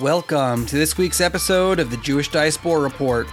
Welcome 0.00 0.64
to 0.66 0.76
this 0.76 0.96
week's 0.96 1.20
episode 1.20 1.80
of 1.80 1.90
the 1.90 1.96
Jewish 1.96 2.28
Diaspora 2.28 2.80
Report. 2.80 3.26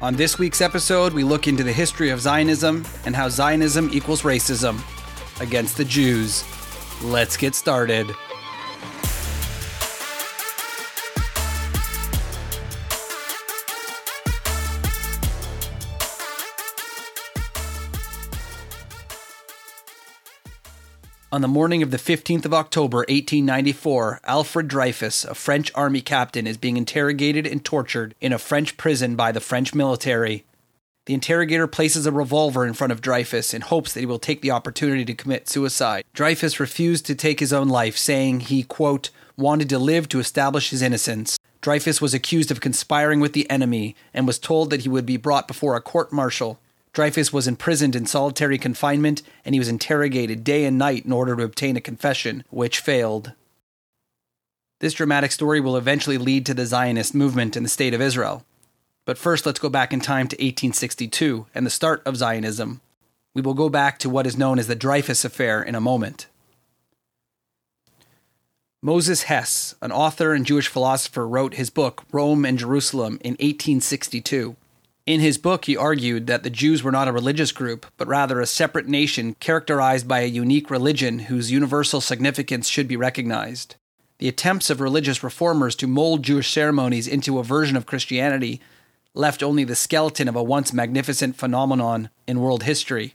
On 0.00 0.14
this 0.14 0.38
week's 0.38 0.60
episode, 0.60 1.12
we 1.12 1.24
look 1.24 1.48
into 1.48 1.64
the 1.64 1.72
history 1.72 2.10
of 2.10 2.20
Zionism 2.20 2.86
and 3.06 3.16
how 3.16 3.28
Zionism 3.28 3.90
equals 3.92 4.22
racism 4.22 4.78
against 5.40 5.76
the 5.76 5.84
Jews. 5.84 6.44
Let's 7.02 7.36
get 7.36 7.56
started. 7.56 8.06
On 21.36 21.42
the 21.42 21.48
morning 21.48 21.82
of 21.82 21.90
the 21.90 21.98
15th 21.98 22.46
of 22.46 22.54
October, 22.54 23.00
1894, 23.10 24.20
Alfred 24.24 24.68
Dreyfus, 24.68 25.22
a 25.26 25.34
French 25.34 25.70
army 25.74 26.00
captain, 26.00 26.46
is 26.46 26.56
being 26.56 26.78
interrogated 26.78 27.46
and 27.46 27.62
tortured 27.62 28.14
in 28.22 28.32
a 28.32 28.38
French 28.38 28.78
prison 28.78 29.16
by 29.16 29.32
the 29.32 29.40
French 29.40 29.74
military. 29.74 30.46
The 31.04 31.12
interrogator 31.12 31.66
places 31.66 32.06
a 32.06 32.10
revolver 32.10 32.66
in 32.66 32.72
front 32.72 32.90
of 32.90 33.02
Dreyfus 33.02 33.52
in 33.52 33.60
hopes 33.60 33.92
that 33.92 34.00
he 34.00 34.06
will 34.06 34.18
take 34.18 34.40
the 34.40 34.50
opportunity 34.50 35.04
to 35.04 35.12
commit 35.12 35.46
suicide. 35.46 36.06
Dreyfus 36.14 36.58
refused 36.58 37.04
to 37.04 37.14
take 37.14 37.40
his 37.40 37.52
own 37.52 37.68
life, 37.68 37.98
saying 37.98 38.40
he, 38.40 38.62
quote, 38.62 39.10
wanted 39.36 39.68
to 39.68 39.78
live 39.78 40.08
to 40.08 40.20
establish 40.20 40.70
his 40.70 40.80
innocence. 40.80 41.38
Dreyfus 41.60 42.00
was 42.00 42.14
accused 42.14 42.50
of 42.50 42.62
conspiring 42.62 43.20
with 43.20 43.34
the 43.34 43.50
enemy 43.50 43.94
and 44.14 44.26
was 44.26 44.38
told 44.38 44.70
that 44.70 44.84
he 44.84 44.88
would 44.88 45.04
be 45.04 45.18
brought 45.18 45.46
before 45.46 45.76
a 45.76 45.82
court 45.82 46.14
martial. 46.14 46.58
Dreyfus 46.96 47.30
was 47.30 47.46
imprisoned 47.46 47.94
in 47.94 48.06
solitary 48.06 48.56
confinement 48.56 49.20
and 49.44 49.54
he 49.54 49.58
was 49.58 49.68
interrogated 49.68 50.42
day 50.42 50.64
and 50.64 50.78
night 50.78 51.04
in 51.04 51.12
order 51.12 51.36
to 51.36 51.42
obtain 51.42 51.76
a 51.76 51.80
confession, 51.82 52.42
which 52.48 52.80
failed. 52.80 53.32
This 54.80 54.94
dramatic 54.94 55.30
story 55.30 55.60
will 55.60 55.76
eventually 55.76 56.16
lead 56.16 56.46
to 56.46 56.54
the 56.54 56.64
Zionist 56.64 57.14
movement 57.14 57.54
in 57.54 57.62
the 57.62 57.68
State 57.68 57.92
of 57.92 58.00
Israel. 58.00 58.46
But 59.04 59.18
first, 59.18 59.44
let's 59.44 59.58
go 59.58 59.68
back 59.68 59.92
in 59.92 60.00
time 60.00 60.26
to 60.28 60.36
1862 60.36 61.44
and 61.54 61.66
the 61.66 61.70
start 61.70 62.00
of 62.06 62.16
Zionism. 62.16 62.80
We 63.34 63.42
will 63.42 63.52
go 63.52 63.68
back 63.68 63.98
to 63.98 64.08
what 64.08 64.26
is 64.26 64.38
known 64.38 64.58
as 64.58 64.66
the 64.66 64.74
Dreyfus 64.74 65.22
Affair 65.22 65.62
in 65.62 65.74
a 65.74 65.82
moment. 65.82 66.28
Moses 68.82 69.24
Hess, 69.24 69.74
an 69.82 69.92
author 69.92 70.32
and 70.32 70.46
Jewish 70.46 70.68
philosopher, 70.68 71.28
wrote 71.28 71.56
his 71.56 71.68
book, 71.68 72.04
Rome 72.10 72.46
and 72.46 72.58
Jerusalem, 72.58 73.18
in 73.22 73.32
1862. 73.32 74.56
In 75.06 75.20
his 75.20 75.38
book, 75.38 75.66
he 75.66 75.76
argued 75.76 76.26
that 76.26 76.42
the 76.42 76.50
Jews 76.50 76.82
were 76.82 76.90
not 76.90 77.06
a 77.06 77.12
religious 77.12 77.52
group, 77.52 77.86
but 77.96 78.08
rather 78.08 78.40
a 78.40 78.46
separate 78.46 78.88
nation 78.88 79.36
characterized 79.38 80.08
by 80.08 80.20
a 80.20 80.26
unique 80.26 80.68
religion 80.68 81.20
whose 81.20 81.52
universal 81.52 82.00
significance 82.00 82.66
should 82.66 82.88
be 82.88 82.96
recognized. 82.96 83.76
The 84.18 84.26
attempts 84.26 84.68
of 84.68 84.80
religious 84.80 85.22
reformers 85.22 85.76
to 85.76 85.86
mold 85.86 86.24
Jewish 86.24 86.50
ceremonies 86.50 87.06
into 87.06 87.38
a 87.38 87.44
version 87.44 87.76
of 87.76 87.86
Christianity 87.86 88.60
left 89.14 89.44
only 89.44 89.62
the 89.62 89.76
skeleton 89.76 90.26
of 90.26 90.34
a 90.34 90.42
once 90.42 90.72
magnificent 90.72 91.36
phenomenon 91.36 92.10
in 92.26 92.40
world 92.40 92.64
history. 92.64 93.14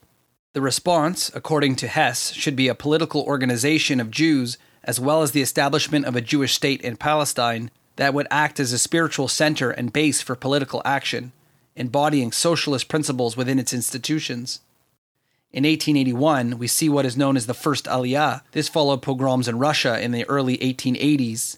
The 0.54 0.62
response, 0.62 1.30
according 1.36 1.76
to 1.78 1.90
Hess, 1.90 2.32
should 2.32 2.56
be 2.56 2.70
a 2.70 2.76
political 2.76 3.24
organization 3.24 4.00
of 4.00 4.12
Jews 4.12 4.58
as 4.86 4.98
well 4.98 5.24
as 5.24 5.32
the 5.32 5.42
establishment 5.42 6.06
of 6.06 6.16
a 6.16 6.22
Jewish 6.22 6.54
state 6.54 6.82
in 6.82 6.96
Palestine 6.96 7.70
that 7.98 8.14
would 8.14 8.28
act 8.32 8.62
as 8.62 8.72
a 8.72 8.80
spiritual 8.80 9.28
center 9.28 9.72
and 9.72 9.92
base 9.92 10.22
for 10.22 10.36
political 10.36 10.82
action 10.86 11.34
embodying 11.82 12.32
socialist 12.32 12.88
principles 12.88 13.36
within 13.36 13.58
its 13.58 13.74
institutions. 13.74 14.60
In 15.52 15.64
1881, 15.64 16.60
we 16.60 16.68
see 16.68 16.88
what 16.88 17.06
is 17.06 17.18
known 17.18 17.36
as 17.36 17.48
the 17.48 17.56
First 17.56 17.86
Aliyah. 17.86 18.42
This 18.52 18.70
followed 18.70 19.02
pogroms 19.02 19.48
in 19.48 19.58
Russia 19.58 20.00
in 20.00 20.12
the 20.12 20.24
early 20.30 20.60
1880s. 20.60 21.58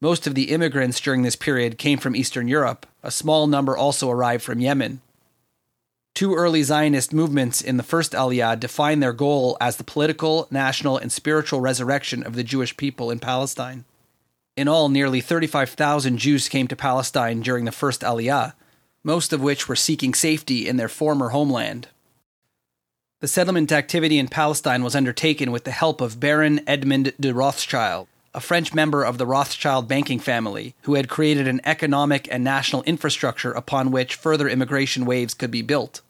Most 0.00 0.26
of 0.26 0.34
the 0.34 0.50
immigrants 0.52 1.00
during 1.00 1.22
this 1.22 1.36
period 1.36 1.78
came 1.78 1.98
from 1.98 2.14
Eastern 2.14 2.46
Europe. 2.46 2.86
A 3.02 3.10
small 3.10 3.46
number 3.46 3.74
also 3.74 4.10
arrived 4.10 4.44
from 4.44 4.60
Yemen. 4.60 5.00
Two 6.14 6.34
early 6.34 6.62
Zionist 6.62 7.12
movements 7.12 7.62
in 7.62 7.78
the 7.78 7.82
First 7.82 8.12
Aliyah 8.12 8.60
defined 8.60 9.02
their 9.02 9.14
goal 9.14 9.56
as 9.60 9.76
the 9.78 9.84
political, 9.84 10.46
national, 10.50 10.98
and 10.98 11.10
spiritual 11.10 11.60
resurrection 11.60 12.22
of 12.22 12.34
the 12.34 12.44
Jewish 12.44 12.76
people 12.76 13.10
in 13.10 13.18
Palestine. 13.18 13.86
In 14.54 14.68
all, 14.68 14.90
nearly 14.90 15.20
35,000 15.20 16.18
Jews 16.18 16.48
came 16.48 16.68
to 16.68 16.76
Palestine 16.76 17.40
during 17.40 17.64
the 17.64 17.72
First 17.72 18.02
Aliyah, 18.02 18.52
most 19.04 19.32
of 19.32 19.42
which 19.42 19.68
were 19.68 19.76
seeking 19.76 20.14
safety 20.14 20.66
in 20.66 20.78
their 20.78 20.88
former 20.88 21.28
homeland. 21.28 21.88
The 23.20 23.28
settlement 23.28 23.70
activity 23.70 24.18
in 24.18 24.28
Palestine 24.28 24.82
was 24.82 24.96
undertaken 24.96 25.52
with 25.52 25.64
the 25.64 25.70
help 25.70 26.00
of 26.00 26.18
Baron 26.18 26.60
Edmond 26.66 27.12
de 27.20 27.32
Rothschild, 27.32 28.08
a 28.34 28.40
French 28.40 28.74
member 28.74 29.04
of 29.04 29.18
the 29.18 29.26
Rothschild 29.26 29.86
banking 29.86 30.18
family, 30.18 30.74
who 30.82 30.94
had 30.94 31.08
created 31.08 31.46
an 31.46 31.60
economic 31.64 32.28
and 32.30 32.42
national 32.42 32.82
infrastructure 32.82 33.52
upon 33.52 33.90
which 33.90 34.16
further 34.16 34.48
immigration 34.48 35.06
waves 35.06 35.34
could 35.34 35.50
be 35.50 35.62
built. 35.62 36.00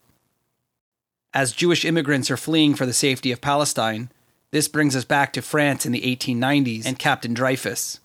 As 1.34 1.53
Jewish 1.53 1.84
immigrants 1.84 2.31
are 2.31 2.37
fleeing 2.37 2.75
for 2.75 2.87
the 2.87 2.93
safety 2.93 3.32
of 3.32 3.41
Palestine, 3.41 4.11
this 4.53 4.69
brings 4.69 4.94
us 4.94 5.05
back 5.05 5.32
to 5.32 5.43
France 5.43 5.84
in 5.84 5.93
the 5.93 6.03
1890s 6.03 6.87
and 6.87 6.99
Captain 6.99 7.34
Dreyfus. 7.34 7.99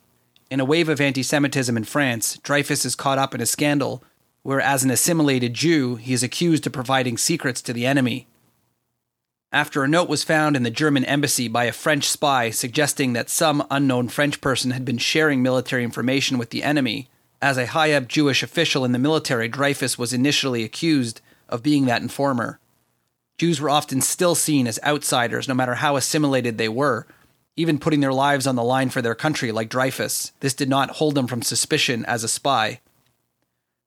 In 0.50 0.60
a 0.60 0.66
wave 0.66 0.90
of 0.90 1.00
anti 1.00 1.22
Semitism 1.22 1.78
in 1.78 1.84
France, 1.84 2.40
Dreyfus 2.44 2.86
is 2.86 2.96
caught 2.96 3.20
up 3.20 3.36
in 3.36 3.42
a 3.42 3.46
scandal 3.46 4.04
where 4.44 4.62
as 4.62 4.84
an 4.84 4.92
assimilated 4.92 5.54
Jew, 5.54 5.96
he 5.96 6.14
is 6.14 6.24
accused 6.24 6.66
of 6.66 6.74
providing 6.74 7.18
secrets 7.18 7.62
to 7.64 7.74
the 7.74 7.86
enemy. 7.86 8.28
After 9.52 9.84
a 9.84 9.88
note 9.88 10.10
was 10.10 10.24
found 10.24 10.56
in 10.56 10.64
the 10.64 10.70
German 10.70 11.04
embassy 11.06 11.48
by 11.48 11.66
a 11.66 11.72
French 11.72 12.06
spy 12.06 12.52
suggesting 12.52 13.14
that 13.14 13.30
some 13.30 13.66
unknown 13.72 14.08
French 14.08 14.42
person 14.42 14.72
had 14.72 14.86
been 14.86 15.00
sharing 15.00 15.42
military 15.42 15.84
information 15.84 16.38
with 16.38 16.52
the 16.52 16.64
enemy, 16.64 17.10
as 17.42 17.58
a 17.58 17.68
high 17.68 17.94
up 17.94 18.08
Jewish 18.08 18.44
official 18.44 18.84
in 18.84 18.92
the 18.92 19.00
military, 19.00 19.48
Dreyfus 19.48 19.98
was 19.98 20.12
initially 20.12 20.64
accused 20.64 21.22
of 21.48 21.64
being 21.64 21.86
that 21.86 22.02
informer. 22.02 22.60
Jews 23.38 23.62
were 23.62 23.70
often 23.70 24.02
still 24.02 24.36
seen 24.36 24.68
as 24.68 24.80
outsiders, 24.84 25.48
no 25.48 25.54
matter 25.54 25.76
how 25.76 25.96
assimilated 25.96 26.58
they 26.58 26.68
were, 26.68 27.08
even 27.56 27.80
putting 27.80 28.02
their 28.02 28.14
lives 28.14 28.46
on 28.46 28.56
the 28.56 28.64
line 28.64 28.90
for 28.90 29.02
their 29.02 29.16
country, 29.16 29.52
like 29.52 29.70
Dreyfus. 29.70 30.34
This 30.42 30.54
did 30.54 30.70
not 30.70 30.92
hold 30.92 31.18
him 31.18 31.28
from 31.28 31.42
suspicion 31.42 32.04
as 32.06 32.24
a 32.24 32.28
spy. 32.28 32.82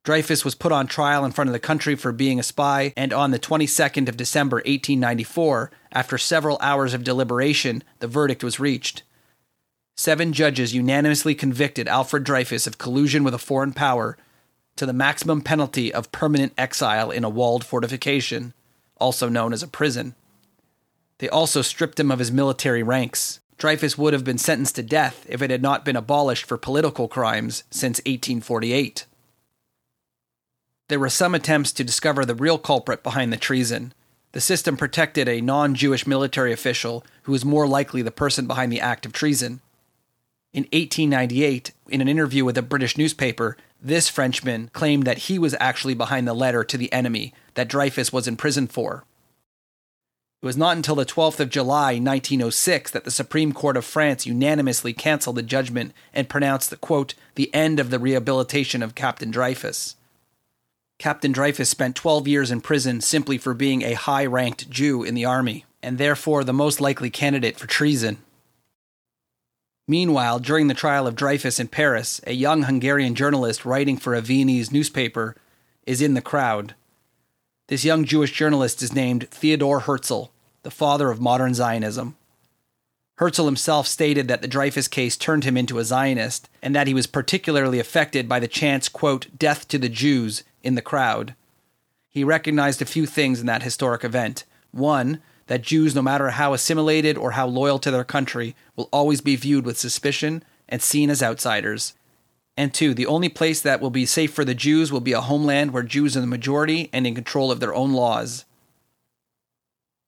Dreyfus 0.04 0.44
was 0.44 0.56
put 0.56 0.72
on 0.72 0.88
trial 0.88 1.24
in 1.24 1.30
front 1.30 1.48
of 1.48 1.52
the 1.52 1.60
country 1.60 1.94
for 1.94 2.10
being 2.10 2.40
a 2.40 2.42
spy, 2.42 2.92
and 2.96 3.12
on 3.12 3.30
the 3.30 3.38
22nd 3.38 4.08
of 4.08 4.16
December 4.16 4.56
1894, 4.56 5.70
after 5.92 6.18
several 6.18 6.58
hours 6.60 6.92
of 6.92 7.04
deliberation, 7.04 7.84
the 8.00 8.08
verdict 8.08 8.42
was 8.42 8.58
reached. 8.58 9.04
Seven 9.96 10.32
judges 10.32 10.74
unanimously 10.74 11.36
convicted 11.36 11.86
Alfred 11.86 12.24
Dreyfus 12.24 12.66
of 12.66 12.78
collusion 12.78 13.22
with 13.22 13.34
a 13.34 13.38
foreign 13.38 13.72
power 13.72 14.16
to 14.74 14.86
the 14.86 14.92
maximum 14.92 15.40
penalty 15.40 15.94
of 15.94 16.10
permanent 16.10 16.52
exile 16.58 17.12
in 17.12 17.22
a 17.22 17.30
walled 17.30 17.64
fortification, 17.64 18.54
also 18.96 19.28
known 19.28 19.52
as 19.52 19.62
a 19.62 19.68
prison. 19.68 20.16
They 21.18 21.28
also 21.28 21.62
stripped 21.62 22.00
him 22.00 22.10
of 22.10 22.18
his 22.18 22.32
military 22.32 22.82
ranks. 22.82 23.38
Dreyfus 23.56 23.96
would 23.96 24.14
have 24.14 24.24
been 24.24 24.38
sentenced 24.38 24.74
to 24.76 24.82
death 24.82 25.24
if 25.28 25.42
it 25.42 25.50
had 25.50 25.62
not 25.62 25.84
been 25.84 25.94
abolished 25.94 26.46
for 26.46 26.58
political 26.58 27.06
crimes 27.06 27.62
since 27.70 27.98
1848 27.98 29.06
there 30.92 31.00
were 31.00 31.08
some 31.08 31.34
attempts 31.34 31.72
to 31.72 31.82
discover 31.82 32.26
the 32.26 32.34
real 32.34 32.58
culprit 32.58 33.02
behind 33.02 33.32
the 33.32 33.38
treason. 33.38 33.94
The 34.32 34.42
system 34.42 34.76
protected 34.76 35.26
a 35.26 35.40
non 35.40 35.74
Jewish 35.74 36.06
military 36.06 36.52
official 36.52 37.02
who 37.22 37.32
was 37.32 37.46
more 37.46 37.66
likely 37.66 38.02
the 38.02 38.10
person 38.10 38.46
behind 38.46 38.70
the 38.70 38.80
act 38.82 39.06
of 39.06 39.14
treason. 39.14 39.62
In 40.52 40.64
1898, 40.64 41.72
in 41.88 42.02
an 42.02 42.08
interview 42.08 42.44
with 42.44 42.58
a 42.58 42.62
British 42.62 42.98
newspaper, 42.98 43.56
this 43.80 44.10
Frenchman 44.10 44.68
claimed 44.74 45.04
that 45.04 45.16
he 45.16 45.38
was 45.38 45.56
actually 45.58 45.94
behind 45.94 46.28
the 46.28 46.34
letter 46.34 46.62
to 46.62 46.76
the 46.76 46.92
enemy 46.92 47.32
that 47.54 47.68
Dreyfus 47.68 48.12
was 48.12 48.28
in 48.28 48.36
prison 48.36 48.66
for. 48.66 49.04
It 50.42 50.46
was 50.46 50.58
not 50.58 50.76
until 50.76 50.96
the 50.96 51.06
12th 51.06 51.40
of 51.40 51.48
July, 51.48 51.94
1906, 51.94 52.90
that 52.90 53.04
the 53.04 53.10
Supreme 53.10 53.54
Court 53.54 53.78
of 53.78 53.86
France 53.86 54.26
unanimously 54.26 54.92
canceled 54.92 55.36
the 55.36 55.42
judgment 55.42 55.94
and 56.12 56.28
pronounced 56.28 56.68
the 56.68 56.76
quote, 56.76 57.14
the 57.34 57.52
end 57.54 57.80
of 57.80 57.88
the 57.88 57.98
rehabilitation 57.98 58.82
of 58.82 58.94
Captain 58.94 59.30
Dreyfus. 59.30 59.96
Captain 60.98 61.32
Dreyfus 61.32 61.68
spent 61.68 61.96
12 61.96 62.28
years 62.28 62.50
in 62.50 62.60
prison 62.60 63.00
simply 63.00 63.38
for 63.38 63.54
being 63.54 63.82
a 63.82 63.94
high 63.94 64.26
ranked 64.26 64.70
Jew 64.70 65.02
in 65.02 65.14
the 65.14 65.24
army, 65.24 65.64
and 65.82 65.98
therefore 65.98 66.44
the 66.44 66.52
most 66.52 66.80
likely 66.80 67.10
candidate 67.10 67.58
for 67.58 67.66
treason. 67.66 68.18
Meanwhile, 69.88 70.38
during 70.38 70.68
the 70.68 70.74
trial 70.74 71.06
of 71.06 71.16
Dreyfus 71.16 71.58
in 71.58 71.68
Paris, 71.68 72.20
a 72.26 72.32
young 72.32 72.62
Hungarian 72.62 73.14
journalist 73.14 73.64
writing 73.64 73.96
for 73.96 74.14
a 74.14 74.20
Viennese 74.20 74.70
newspaper 74.70 75.36
is 75.86 76.00
in 76.00 76.14
the 76.14 76.22
crowd. 76.22 76.74
This 77.68 77.84
young 77.84 78.04
Jewish 78.04 78.32
journalist 78.32 78.80
is 78.80 78.94
named 78.94 79.28
Theodor 79.30 79.80
Herzl, 79.80 80.26
the 80.62 80.70
father 80.70 81.10
of 81.10 81.20
modern 81.20 81.54
Zionism. 81.54 82.16
Herzl 83.16 83.46
himself 83.46 83.86
stated 83.86 84.28
that 84.28 84.40
the 84.40 84.48
Dreyfus 84.48 84.88
case 84.88 85.16
turned 85.16 85.44
him 85.44 85.56
into 85.56 85.78
a 85.78 85.84
Zionist, 85.84 86.48
and 86.62 86.74
that 86.74 86.86
he 86.86 86.94
was 86.94 87.06
particularly 87.06 87.78
affected 87.78 88.28
by 88.28 88.38
the 88.38 88.48
chance, 88.48 88.88
quote, 88.88 89.26
death 89.36 89.66
to 89.68 89.78
the 89.78 89.88
Jews 89.88 90.44
in 90.62 90.74
the 90.74 90.82
crowd. 90.82 91.34
He 92.08 92.24
recognized 92.24 92.82
a 92.82 92.86
few 92.86 93.06
things 93.06 93.40
in 93.40 93.46
that 93.46 93.62
historic 93.62 94.04
event. 94.04 94.44
One, 94.70 95.20
that 95.46 95.62
Jews, 95.62 95.94
no 95.94 96.02
matter 96.02 96.30
how 96.30 96.52
assimilated 96.52 97.16
or 97.16 97.32
how 97.32 97.46
loyal 97.46 97.78
to 97.80 97.90
their 97.90 98.04
country, 98.04 98.54
will 98.76 98.88
always 98.92 99.20
be 99.20 99.36
viewed 99.36 99.64
with 99.64 99.78
suspicion 99.78 100.44
and 100.68 100.82
seen 100.82 101.10
as 101.10 101.22
outsiders. 101.22 101.94
And 102.56 102.72
two, 102.72 102.94
the 102.94 103.06
only 103.06 103.28
place 103.28 103.60
that 103.62 103.80
will 103.80 103.90
be 103.90 104.06
safe 104.06 104.32
for 104.32 104.44
the 104.44 104.54
Jews 104.54 104.92
will 104.92 105.00
be 105.00 105.12
a 105.12 105.20
homeland 105.20 105.72
where 105.72 105.82
Jews 105.82 106.16
are 106.16 106.20
the 106.20 106.26
majority 106.26 106.90
and 106.92 107.06
in 107.06 107.14
control 107.14 107.50
of 107.50 107.60
their 107.60 107.74
own 107.74 107.92
laws. 107.92 108.44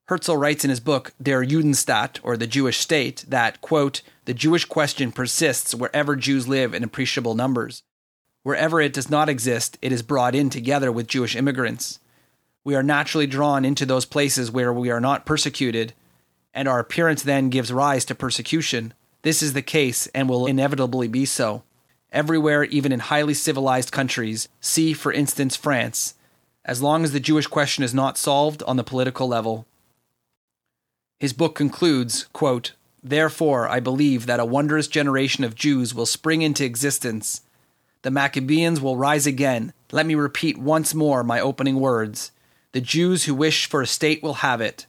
Herzl 0.09 0.37
writes 0.37 0.65
in 0.65 0.71
his 0.71 0.81
book 0.81 1.13
Der 1.23 1.45
Judenstaat, 1.47 2.21
or 2.23 2.37
the 2.37 2.47
Jewish 2.47 2.79
State, 2.79 3.25
that, 3.29 3.63
quote, 3.63 4.03
the 4.27 4.35
Jewish 4.35 4.67
question 4.67 5.13
persists 5.13 5.75
wherever 5.75 6.15
Jews 6.15 6.47
live 6.47 6.75
in 6.75 6.85
appreciable 6.85 7.35
numbers. 7.35 7.83
Wherever 8.45 8.79
it 8.79 8.93
does 8.93 9.09
not 9.09 9.31
exist, 9.31 9.79
it 9.81 9.91
is 9.91 10.03
brought 10.03 10.35
in 10.35 10.51
together 10.51 10.93
with 10.93 11.09
Jewish 11.09 11.35
immigrants. 11.35 11.99
We 12.63 12.75
are 12.75 12.83
naturally 12.83 13.27
drawn 13.27 13.65
into 13.65 13.87
those 13.87 14.05
places 14.05 14.51
where 14.51 14.71
we 14.71 14.91
are 14.91 15.01
not 15.01 15.25
persecuted, 15.25 15.95
and 16.53 16.69
our 16.69 16.79
appearance 16.79 17.23
then 17.23 17.49
gives 17.49 17.73
rise 17.73 18.05
to 18.05 18.15
persecution. 18.15 18.93
This 19.23 19.43
is 19.43 19.55
the 19.55 19.63
case 19.63 20.09
and 20.09 20.29
will 20.29 20.45
inevitably 20.45 21.09
be 21.09 21.25
so. 21.25 21.63
Everywhere, 22.13 22.65
even 22.65 22.93
in 22.93 23.01
highly 23.01 23.33
civilized 23.33 23.91
countries, 23.91 24.47
see, 24.61 24.93
for 24.93 25.11
instance, 25.11 25.57
France, 25.57 26.15
as 26.67 26.83
long 26.83 27.03
as 27.03 27.13
the 27.13 27.21
Jewish 27.21 27.47
question 27.47 27.83
is 27.83 27.95
not 27.95 28.19
solved 28.19 28.63
on 28.65 28.77
the 28.77 28.85
political 28.85 29.27
level. 29.27 29.67
His 31.19 31.33
book 31.33 31.55
concludes, 31.55 32.27
quote, 32.35 32.75
Therefore, 33.03 33.71
I 33.71 33.81
believe 33.81 34.27
that 34.27 34.39
a 34.39 34.45
wondrous 34.45 34.87
generation 34.87 35.45
of 35.45 35.55
Jews 35.55 35.95
will 35.95 36.05
spring 36.05 36.43
into 36.43 36.63
existence 36.63 37.41
the 38.05 38.11
Maccabeans 38.11 38.83
will 38.83 38.99
rise 38.99 39.27
again. 39.27 39.73
Let 39.91 40.05
me 40.05 40.15
repeat 40.15 40.59
once 40.59 40.95
more 40.95 41.25
my 41.25 41.41
opening 41.41 41.81
words. 41.81 42.33
The 42.73 42.83
Jews 42.83 43.25
who 43.25 43.35
wish 43.35 43.65
for 43.67 43.81
a 43.81 43.87
state 43.87 44.23
will 44.23 44.35
have 44.35 44.61
it. 44.61 44.85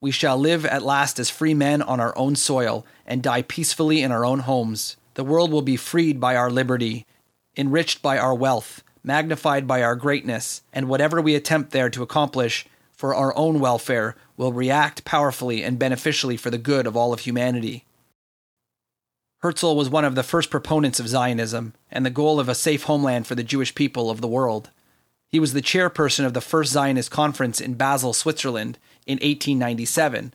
We 0.00 0.12
shall 0.12 0.38
live 0.38 0.64
at 0.64 0.84
last 0.84 1.18
as 1.18 1.28
free 1.30 1.52
men 1.52 1.82
on 1.82 1.98
our 1.98 2.16
own 2.16 2.36
soil 2.36 2.86
and 3.04 3.24
die 3.24 3.42
peacefully 3.42 4.02
in 4.02 4.12
our 4.12 4.24
own 4.24 4.38
homes. 4.38 4.96
The 5.14 5.24
world 5.24 5.50
will 5.50 5.62
be 5.62 5.76
freed 5.76 6.20
by 6.20 6.36
our 6.36 6.48
liberty, 6.48 7.06
enriched 7.56 8.02
by 8.02 8.18
our 8.18 8.36
wealth, 8.36 8.84
magnified 9.02 9.66
by 9.66 9.82
our 9.82 9.96
greatness, 9.96 10.62
and 10.72 10.88
whatever 10.88 11.20
we 11.20 11.34
attempt 11.34 11.72
there 11.72 11.90
to 11.90 12.04
accomplish 12.04 12.66
for 12.92 13.16
our 13.16 13.36
own 13.36 13.58
welfare 13.58 14.14
will 14.36 14.52
react 14.52 15.04
powerfully 15.04 15.64
and 15.64 15.76
beneficially 15.76 16.36
for 16.36 16.50
the 16.50 16.56
good 16.56 16.86
of 16.86 16.96
all 16.96 17.12
of 17.12 17.20
humanity. 17.20 17.84
Herzl 19.42 19.74
was 19.74 19.88
one 19.88 20.04
of 20.04 20.14
the 20.14 20.22
first 20.22 20.50
proponents 20.50 21.00
of 21.00 21.08
Zionism 21.08 21.72
and 21.90 22.04
the 22.04 22.10
goal 22.10 22.38
of 22.38 22.48
a 22.48 22.54
safe 22.54 22.82
homeland 22.82 23.26
for 23.26 23.34
the 23.34 23.42
Jewish 23.42 23.74
people 23.74 24.10
of 24.10 24.20
the 24.20 24.28
world. 24.28 24.68
He 25.28 25.40
was 25.40 25.54
the 25.54 25.62
chairperson 25.62 26.26
of 26.26 26.34
the 26.34 26.42
first 26.42 26.72
Zionist 26.72 27.10
conference 27.10 27.58
in 27.58 27.74
Basel, 27.74 28.12
Switzerland, 28.12 28.78
in 29.06 29.14
1897. 29.14 30.34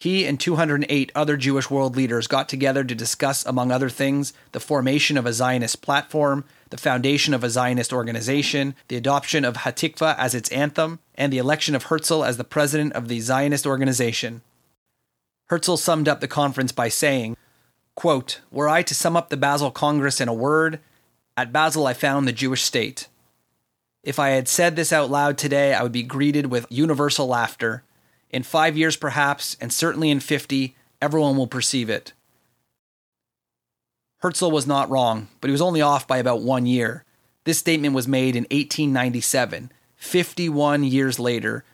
He 0.00 0.26
and 0.26 0.40
208 0.40 1.12
other 1.14 1.36
Jewish 1.36 1.70
world 1.70 1.94
leaders 1.94 2.26
got 2.26 2.48
together 2.48 2.82
to 2.82 2.94
discuss, 2.94 3.44
among 3.44 3.70
other 3.70 3.90
things, 3.90 4.32
the 4.52 4.58
formation 4.58 5.16
of 5.16 5.26
a 5.26 5.32
Zionist 5.32 5.82
platform, 5.82 6.44
the 6.70 6.78
foundation 6.78 7.32
of 7.32 7.44
a 7.44 7.50
Zionist 7.50 7.92
organization, 7.92 8.74
the 8.88 8.96
adoption 8.96 9.44
of 9.44 9.58
Hatikva 9.58 10.16
as 10.18 10.34
its 10.34 10.50
anthem, 10.50 10.98
and 11.14 11.32
the 11.32 11.38
election 11.38 11.76
of 11.76 11.84
Herzl 11.84 12.24
as 12.24 12.38
the 12.38 12.44
president 12.44 12.94
of 12.94 13.06
the 13.06 13.20
Zionist 13.20 13.66
organization. 13.66 14.40
Herzl 15.50 15.76
summed 15.76 16.08
up 16.08 16.20
the 16.20 16.28
conference 16.28 16.72
by 16.72 16.88
saying, 16.88 17.36
Quote, 18.00 18.40
Were 18.50 18.66
I 18.66 18.82
to 18.84 18.94
sum 18.94 19.14
up 19.14 19.28
the 19.28 19.36
Basel 19.36 19.70
Congress 19.70 20.22
in 20.22 20.28
a 20.28 20.32
word, 20.32 20.80
at 21.36 21.52
Basel 21.52 21.86
I 21.86 21.92
found 21.92 22.26
the 22.26 22.32
Jewish 22.32 22.62
state. 22.62 23.08
If 24.02 24.18
I 24.18 24.30
had 24.30 24.48
said 24.48 24.74
this 24.74 24.90
out 24.90 25.10
loud 25.10 25.36
today, 25.36 25.74
I 25.74 25.82
would 25.82 25.92
be 25.92 26.02
greeted 26.02 26.46
with 26.46 26.64
universal 26.70 27.26
laughter. 27.26 27.82
In 28.30 28.42
five 28.42 28.74
years, 28.74 28.96
perhaps, 28.96 29.54
and 29.60 29.70
certainly 29.70 30.08
in 30.08 30.20
50, 30.20 30.74
everyone 31.02 31.36
will 31.36 31.46
perceive 31.46 31.90
it. 31.90 32.14
Herzl 34.20 34.50
was 34.50 34.66
not 34.66 34.88
wrong, 34.88 35.28
but 35.42 35.48
he 35.48 35.52
was 35.52 35.60
only 35.60 35.82
off 35.82 36.08
by 36.08 36.16
about 36.16 36.40
one 36.40 36.64
year. 36.64 37.04
This 37.44 37.58
statement 37.58 37.94
was 37.94 38.08
made 38.08 38.34
in 38.34 38.44
1897. 38.44 39.72
51 39.96 40.84
years 40.84 41.18
later, 41.18 41.66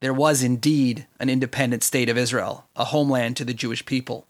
there 0.00 0.12
was 0.12 0.42
indeed 0.42 1.06
an 1.20 1.30
independent 1.30 1.84
state 1.84 2.08
of 2.08 2.18
Israel, 2.18 2.66
a 2.74 2.86
homeland 2.86 3.36
to 3.36 3.44
the 3.44 3.54
Jewish 3.54 3.86
people. 3.86 4.26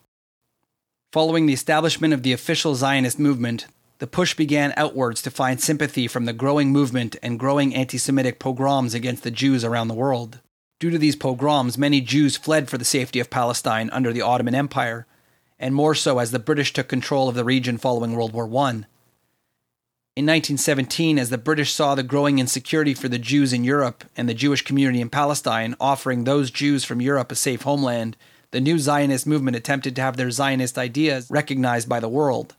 Following 1.15 1.47
the 1.47 1.53
establishment 1.53 2.13
of 2.13 2.25
the 2.25 2.33
official 2.33 2.75
Zionist 2.75 3.21
movement, 3.21 3.69
the 4.01 4.07
push 4.09 4.35
began 4.35 4.75
outwards 4.77 5.23
to 5.23 5.31
find 5.31 5.61
sympathy 5.61 6.09
from 6.09 6.25
the 6.25 6.33
growing 6.33 6.73
movement 6.73 7.15
and 7.23 7.39
growing 7.39 7.73
anti 7.73 7.99
Semitic 7.99 8.41
pogroms 8.41 8.95
against 8.95 9.23
the 9.23 9.31
Jews 9.31 9.63
around 9.63 9.87
the 9.87 9.95
world. 9.95 10.41
Due 10.81 10.91
to 10.91 10.99
these 10.99 11.15
pogroms, 11.15 11.79
many 11.79 12.01
Jews 12.01 12.37
fled 12.37 12.69
for 12.69 12.79
the 12.79 12.85
safety 12.85 13.21
of 13.21 13.31
Palestine 13.31 13.91
under 13.91 14.13
the 14.13 14.23
Ottoman 14.23 14.57
Empire, 14.57 15.07
and 15.57 15.73
more 15.73 15.95
so 15.95 16.19
as 16.19 16.33
the 16.33 16.41
British 16.41 16.73
took 16.73 16.89
control 16.89 17.29
of 17.29 17.37
the 17.37 17.45
region 17.45 17.79
following 17.79 18.17
World 18.17 18.33
War 18.33 18.47
I. 18.47 18.71
In 20.17 20.27
1917, 20.27 21.17
as 21.21 21.31
the 21.31 21.39
British 21.39 21.73
saw 21.73 21.95
the 21.95 22.03
growing 22.03 22.41
insecurity 22.41 22.93
for 22.93 23.09
the 23.09 23.21
Jews 23.21 23.53
in 23.53 23.63
Europe 23.63 24.03
and 24.17 24.29
the 24.29 24.35
Jewish 24.35 24.63
community 24.63 25.01
in 25.01 25.11
Palestine 25.11 25.77
offering 25.79 26.25
those 26.25 26.51
Jews 26.51 26.83
from 26.83 27.01
Europe 27.01 27.31
a 27.31 27.37
safe 27.37 27.63
homeland, 27.63 28.17
the 28.55 28.61
new 28.61 28.79
Zionist 28.79 29.27
movement 29.27 29.57
attempted 29.57 29.97
to 29.97 30.03
have 30.03 30.17
their 30.17 30.31
Zionist 30.31 30.79
ideas 30.79 31.27
recognized 31.29 31.89
by 31.89 31.99
the 31.99 32.09
world. 32.09 32.55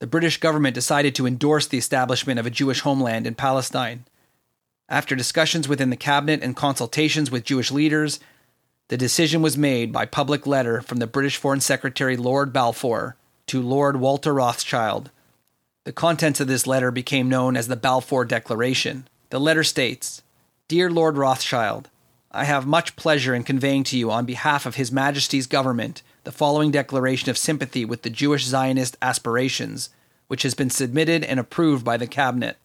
The 0.00 0.06
British 0.06 0.38
government 0.38 0.74
decided 0.74 1.14
to 1.14 1.26
endorse 1.26 1.66
the 1.66 1.78
establishment 1.78 2.38
of 2.38 2.44
a 2.44 2.50
Jewish 2.50 2.80
homeland 2.80 3.26
in 3.26 3.34
Palestine. 3.34 4.04
After 4.86 5.16
discussions 5.16 5.66
within 5.66 5.88
the 5.88 5.96
cabinet 5.96 6.42
and 6.42 6.54
consultations 6.54 7.30
with 7.30 7.46
Jewish 7.46 7.70
leaders, 7.70 8.20
the 8.88 8.98
decision 8.98 9.40
was 9.40 9.56
made 9.56 9.90
by 9.90 10.04
public 10.04 10.46
letter 10.46 10.82
from 10.82 10.98
the 10.98 11.06
British 11.06 11.38
Foreign 11.38 11.62
Secretary 11.62 12.18
Lord 12.18 12.52
Balfour 12.52 13.16
to 13.46 13.62
Lord 13.62 13.96
Walter 13.96 14.34
Rothschild. 14.34 15.10
The 15.84 15.94
contents 15.94 16.40
of 16.40 16.46
this 16.46 16.66
letter 16.66 16.90
became 16.90 17.30
known 17.30 17.56
as 17.56 17.68
the 17.68 17.76
Balfour 17.76 18.26
Declaration. 18.26 19.08
The 19.30 19.40
letter 19.40 19.64
states 19.64 20.20
Dear 20.68 20.90
Lord 20.90 21.16
Rothschild, 21.16 21.88
I 22.36 22.44
have 22.44 22.66
much 22.66 22.96
pleasure 22.96 23.32
in 23.32 23.44
conveying 23.44 23.84
to 23.84 23.96
you, 23.96 24.10
on 24.10 24.26
behalf 24.26 24.66
of 24.66 24.74
His 24.74 24.90
Majesty's 24.90 25.46
government, 25.46 26.02
the 26.24 26.32
following 26.32 26.72
declaration 26.72 27.30
of 27.30 27.38
sympathy 27.38 27.84
with 27.84 28.02
the 28.02 28.10
Jewish 28.10 28.44
Zionist 28.44 28.96
aspirations, 29.00 29.90
which 30.26 30.42
has 30.42 30.52
been 30.52 30.68
submitted 30.68 31.22
and 31.22 31.38
approved 31.38 31.84
by 31.84 31.96
the 31.96 32.08
Cabinet. 32.08 32.56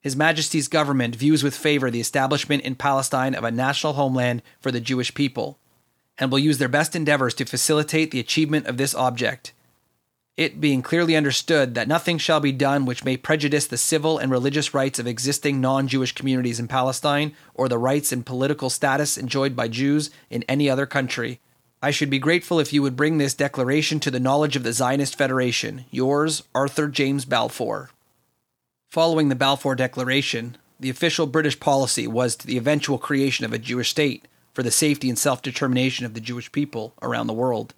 His 0.00 0.14
Majesty's 0.14 0.68
government 0.68 1.16
views 1.16 1.42
with 1.42 1.56
favor 1.56 1.90
the 1.90 2.00
establishment 2.00 2.62
in 2.62 2.76
Palestine 2.76 3.34
of 3.34 3.42
a 3.42 3.50
national 3.50 3.94
homeland 3.94 4.42
for 4.60 4.70
the 4.70 4.80
Jewish 4.80 5.12
people, 5.12 5.58
and 6.16 6.30
will 6.30 6.38
use 6.38 6.58
their 6.58 6.68
best 6.68 6.94
endeavors 6.94 7.34
to 7.34 7.44
facilitate 7.44 8.12
the 8.12 8.20
achievement 8.20 8.68
of 8.68 8.76
this 8.76 8.94
object 8.94 9.52
it 10.40 10.58
being 10.58 10.80
clearly 10.80 11.16
understood 11.16 11.74
that 11.74 11.86
nothing 11.86 12.16
shall 12.16 12.40
be 12.40 12.50
done 12.50 12.86
which 12.86 13.04
may 13.04 13.14
prejudice 13.14 13.66
the 13.66 13.76
civil 13.76 14.16
and 14.16 14.32
religious 14.32 14.72
rights 14.72 14.98
of 14.98 15.06
existing 15.06 15.60
non 15.60 15.86
Jewish 15.86 16.12
communities 16.12 16.58
in 16.58 16.66
Palestine 16.66 17.34
or 17.52 17.68
the 17.68 17.76
rights 17.76 18.10
and 18.10 18.24
political 18.24 18.70
status 18.70 19.18
enjoyed 19.18 19.54
by 19.54 19.68
Jews 19.68 20.08
in 20.30 20.42
any 20.44 20.70
other 20.70 20.86
country. 20.86 21.40
I 21.82 21.90
should 21.90 22.08
be 22.08 22.18
grateful 22.18 22.58
if 22.58 22.72
you 22.72 22.80
would 22.80 22.96
bring 22.96 23.18
this 23.18 23.34
declaration 23.34 24.00
to 24.00 24.10
the 24.10 24.18
knowledge 24.18 24.56
of 24.56 24.62
the 24.62 24.72
Zionist 24.72 25.14
Federation. 25.14 25.84
Yours, 25.90 26.42
Arthur 26.54 26.88
James 26.88 27.26
Balfour. 27.26 27.90
Following 28.88 29.28
the 29.28 29.34
Balfour 29.34 29.74
Declaration, 29.74 30.56
the 30.80 30.88
official 30.88 31.26
British 31.26 31.60
policy 31.60 32.06
was 32.06 32.34
to 32.36 32.46
the 32.46 32.56
eventual 32.56 32.96
creation 32.96 33.44
of 33.44 33.52
a 33.52 33.58
Jewish 33.58 33.90
state 33.90 34.26
for 34.54 34.62
the 34.62 34.70
safety 34.70 35.10
and 35.10 35.18
self 35.18 35.42
determination 35.42 36.06
of 36.06 36.14
the 36.14 36.20
Jewish 36.20 36.50
people 36.50 36.94
around 37.02 37.26
the 37.26 37.34
world. 37.34 37.74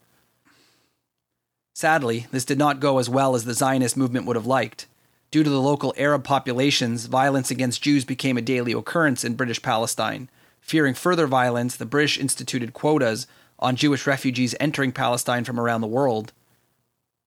Sadly, 1.83 2.29
this 2.31 2.45
did 2.45 2.59
not 2.59 2.79
go 2.79 2.99
as 2.99 3.09
well 3.09 3.35
as 3.35 3.45
the 3.45 3.55
Zionist 3.55 3.97
movement 3.97 4.25
would 4.25 4.37
have 4.37 4.47
liked. 4.47 4.87
Due 5.33 5.43
to 5.43 5.51
the 5.51 5.61
local 5.61 5.93
Arab 5.97 6.23
populations, 6.23 7.07
violence 7.07 7.51
against 7.51 7.83
Jews 7.83 8.05
became 8.05 8.39
a 8.39 8.41
daily 8.41 8.71
occurrence 8.71 9.25
in 9.25 9.35
British 9.35 9.61
Palestine. 9.63 10.29
Fearing 10.61 10.95
further 10.95 11.27
violence, 11.27 11.75
the 11.75 11.85
British 11.85 12.21
instituted 12.21 12.73
quotas 12.73 13.27
on 13.59 13.75
Jewish 13.75 14.07
refugees 14.07 14.55
entering 14.61 14.93
Palestine 14.93 15.43
from 15.43 15.59
around 15.59 15.81
the 15.81 15.89
world. 15.89 16.33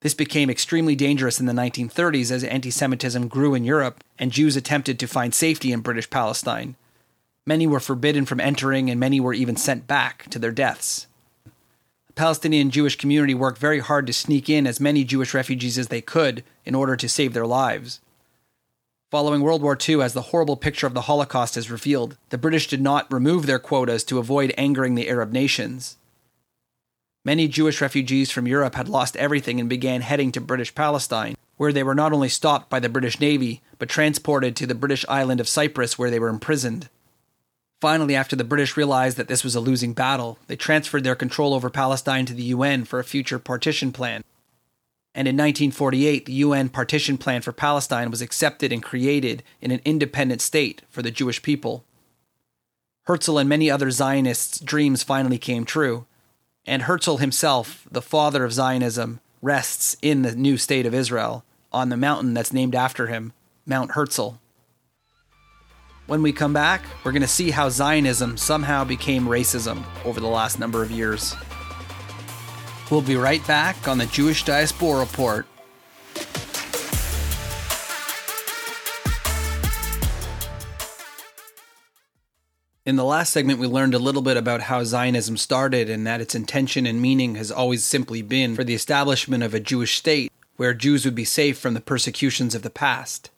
This 0.00 0.14
became 0.14 0.48
extremely 0.48 0.96
dangerous 0.96 1.38
in 1.38 1.44
the 1.44 1.52
1930s 1.52 2.30
as 2.30 2.42
anti 2.42 2.70
Semitism 2.70 3.28
grew 3.28 3.54
in 3.54 3.62
Europe 3.62 4.02
and 4.18 4.32
Jews 4.32 4.56
attempted 4.56 4.98
to 5.00 5.06
find 5.06 5.34
safety 5.34 5.70
in 5.70 5.80
British 5.80 6.08
Palestine. 6.08 6.76
Many 7.44 7.66
were 7.66 7.78
forbidden 7.78 8.24
from 8.24 8.40
entering, 8.40 8.88
and 8.88 8.98
many 8.98 9.20
were 9.20 9.34
even 9.34 9.56
sent 9.56 9.86
back 9.86 10.30
to 10.30 10.38
their 10.38 10.50
deaths. 10.50 11.08
Palestinian 12.16 12.70
Jewish 12.70 12.96
community 12.96 13.34
worked 13.34 13.58
very 13.58 13.80
hard 13.80 14.06
to 14.06 14.12
sneak 14.12 14.48
in 14.48 14.66
as 14.66 14.80
many 14.80 15.04
Jewish 15.04 15.34
refugees 15.34 15.76
as 15.76 15.88
they 15.88 16.00
could 16.00 16.42
in 16.64 16.74
order 16.74 16.96
to 16.96 17.10
save 17.10 17.34
their 17.34 17.46
lives. 17.46 18.00
Following 19.10 19.42
World 19.42 19.60
War 19.60 19.76
II, 19.78 20.00
as 20.00 20.14
the 20.14 20.22
horrible 20.22 20.56
picture 20.56 20.86
of 20.86 20.94
the 20.94 21.02
Holocaust 21.02 21.58
is 21.58 21.70
revealed, 21.70 22.16
the 22.30 22.38
British 22.38 22.68
did 22.68 22.80
not 22.80 23.12
remove 23.12 23.44
their 23.44 23.58
quotas 23.58 24.02
to 24.04 24.18
avoid 24.18 24.54
angering 24.56 24.94
the 24.94 25.10
Arab 25.10 25.30
nations. 25.30 25.98
Many 27.22 27.48
Jewish 27.48 27.82
refugees 27.82 28.30
from 28.30 28.48
Europe 28.48 28.76
had 28.76 28.88
lost 28.88 29.16
everything 29.16 29.60
and 29.60 29.68
began 29.68 30.00
heading 30.00 30.32
to 30.32 30.40
British 30.40 30.74
Palestine, 30.74 31.36
where 31.58 31.72
they 31.72 31.82
were 31.82 31.94
not 31.94 32.14
only 32.14 32.30
stopped 32.30 32.70
by 32.70 32.80
the 32.80 32.88
British 32.88 33.20
Navy, 33.20 33.60
but 33.78 33.90
transported 33.90 34.56
to 34.56 34.66
the 34.66 34.74
British 34.74 35.04
island 35.06 35.38
of 35.38 35.48
Cyprus, 35.48 35.98
where 35.98 36.10
they 36.10 36.18
were 36.18 36.28
imprisoned. 36.28 36.88
Finally, 37.80 38.16
after 38.16 38.34
the 38.34 38.44
British 38.44 38.76
realized 38.76 39.16
that 39.16 39.28
this 39.28 39.44
was 39.44 39.54
a 39.54 39.60
losing 39.60 39.92
battle, 39.92 40.38
they 40.46 40.56
transferred 40.56 41.04
their 41.04 41.14
control 41.14 41.52
over 41.52 41.68
Palestine 41.68 42.24
to 42.24 42.32
the 42.32 42.44
UN 42.44 42.84
for 42.84 42.98
a 42.98 43.04
future 43.04 43.38
partition 43.38 43.92
plan. 43.92 44.24
And 45.14 45.28
in 45.28 45.34
1948, 45.34 46.26
the 46.26 46.32
UN 46.32 46.68
partition 46.68 47.18
plan 47.18 47.42
for 47.42 47.52
Palestine 47.52 48.10
was 48.10 48.22
accepted 48.22 48.72
and 48.72 48.82
created 48.82 49.42
in 49.60 49.70
an 49.70 49.80
independent 49.84 50.40
state 50.40 50.82
for 50.90 51.02
the 51.02 51.10
Jewish 51.10 51.42
people. 51.42 51.84
Herzl 53.04 53.38
and 53.38 53.48
many 53.48 53.70
other 53.70 53.90
Zionists' 53.90 54.58
dreams 54.58 55.02
finally 55.02 55.38
came 55.38 55.64
true, 55.64 56.06
and 56.66 56.82
Herzl 56.82 57.16
himself, 57.16 57.86
the 57.90 58.02
father 58.02 58.44
of 58.44 58.52
Zionism, 58.52 59.20
rests 59.40 59.96
in 60.02 60.22
the 60.22 60.34
new 60.34 60.56
state 60.56 60.86
of 60.86 60.94
Israel 60.94 61.44
on 61.72 61.88
the 61.88 61.96
mountain 61.96 62.34
that's 62.34 62.52
named 62.52 62.74
after 62.74 63.06
him, 63.06 63.32
Mount 63.64 63.92
Herzl. 63.92 64.38
When 66.06 66.22
we 66.22 66.32
come 66.32 66.52
back, 66.52 66.84
we're 67.02 67.10
going 67.10 67.22
to 67.22 67.28
see 67.28 67.50
how 67.50 67.68
Zionism 67.68 68.36
somehow 68.36 68.84
became 68.84 69.24
racism 69.24 69.82
over 70.04 70.20
the 70.20 70.28
last 70.28 70.60
number 70.60 70.80
of 70.80 70.92
years. 70.92 71.34
We'll 72.92 73.02
be 73.02 73.16
right 73.16 73.44
back 73.48 73.88
on 73.88 73.98
the 73.98 74.06
Jewish 74.06 74.44
Diaspora 74.44 75.00
Report. 75.00 75.46
In 82.84 82.94
the 82.94 83.04
last 83.04 83.32
segment, 83.32 83.58
we 83.58 83.66
learned 83.66 83.94
a 83.94 83.98
little 83.98 84.22
bit 84.22 84.36
about 84.36 84.60
how 84.60 84.84
Zionism 84.84 85.36
started 85.36 85.90
and 85.90 86.06
that 86.06 86.20
its 86.20 86.36
intention 86.36 86.86
and 86.86 87.02
meaning 87.02 87.34
has 87.34 87.50
always 87.50 87.82
simply 87.82 88.22
been 88.22 88.54
for 88.54 88.62
the 88.62 88.74
establishment 88.74 89.42
of 89.42 89.54
a 89.54 89.58
Jewish 89.58 89.96
state 89.96 90.30
where 90.54 90.72
Jews 90.72 91.04
would 91.04 91.16
be 91.16 91.24
safe 91.24 91.58
from 91.58 91.74
the 91.74 91.80
persecutions 91.80 92.54
of 92.54 92.62
the 92.62 92.70
past. 92.70 93.30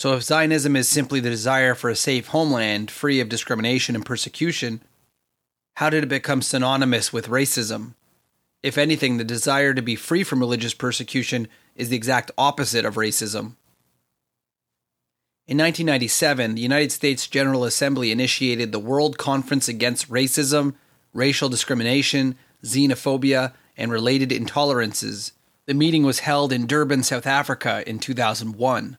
So, 0.00 0.14
if 0.14 0.22
Zionism 0.22 0.76
is 0.76 0.88
simply 0.88 1.20
the 1.20 1.28
desire 1.28 1.74
for 1.74 1.90
a 1.90 1.94
safe 1.94 2.28
homeland 2.28 2.90
free 2.90 3.20
of 3.20 3.28
discrimination 3.28 3.94
and 3.94 4.02
persecution, 4.02 4.80
how 5.74 5.90
did 5.90 6.04
it 6.04 6.08
become 6.08 6.40
synonymous 6.40 7.12
with 7.12 7.28
racism? 7.28 7.92
If 8.62 8.78
anything, 8.78 9.18
the 9.18 9.24
desire 9.24 9.74
to 9.74 9.82
be 9.82 9.96
free 9.96 10.24
from 10.24 10.40
religious 10.40 10.72
persecution 10.72 11.48
is 11.76 11.90
the 11.90 11.96
exact 11.96 12.30
opposite 12.38 12.86
of 12.86 12.94
racism. 12.94 13.56
In 15.46 15.58
1997, 15.58 16.54
the 16.54 16.62
United 16.62 16.92
States 16.92 17.26
General 17.26 17.64
Assembly 17.64 18.10
initiated 18.10 18.72
the 18.72 18.78
World 18.78 19.18
Conference 19.18 19.68
Against 19.68 20.08
Racism, 20.08 20.76
Racial 21.12 21.50
Discrimination, 21.50 22.38
Xenophobia, 22.64 23.52
and 23.76 23.92
Related 23.92 24.30
Intolerances. 24.30 25.32
The 25.66 25.74
meeting 25.74 26.04
was 26.04 26.20
held 26.20 26.54
in 26.54 26.66
Durban, 26.66 27.02
South 27.02 27.26
Africa 27.26 27.84
in 27.86 27.98
2001. 27.98 28.96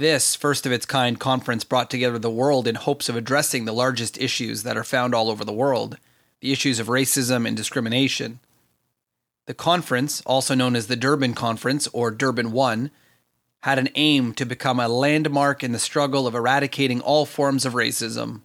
This, 0.00 0.34
first 0.34 0.64
of 0.64 0.72
its 0.72 0.86
kind 0.86 1.20
conference 1.20 1.62
brought 1.62 1.90
together 1.90 2.18
the 2.18 2.30
world 2.30 2.66
in 2.66 2.74
hopes 2.74 3.10
of 3.10 3.16
addressing 3.16 3.66
the 3.66 3.74
largest 3.74 4.16
issues 4.16 4.62
that 4.62 4.78
are 4.78 4.82
found 4.82 5.14
all 5.14 5.28
over 5.28 5.44
the 5.44 5.52
world 5.52 5.98
the 6.40 6.52
issues 6.52 6.78
of 6.78 6.86
racism 6.86 7.46
and 7.46 7.54
discrimination. 7.54 8.40
The 9.44 9.52
conference, 9.52 10.22
also 10.22 10.54
known 10.54 10.74
as 10.74 10.86
the 10.86 10.96
Durban 10.96 11.34
Conference 11.34 11.86
or 11.92 12.10
Durban 12.10 12.50
1, 12.50 12.90
had 13.64 13.78
an 13.78 13.90
aim 13.94 14.32
to 14.36 14.46
become 14.46 14.80
a 14.80 14.88
landmark 14.88 15.62
in 15.62 15.72
the 15.72 15.78
struggle 15.78 16.26
of 16.26 16.34
eradicating 16.34 17.02
all 17.02 17.26
forms 17.26 17.66
of 17.66 17.74
racism. 17.74 18.40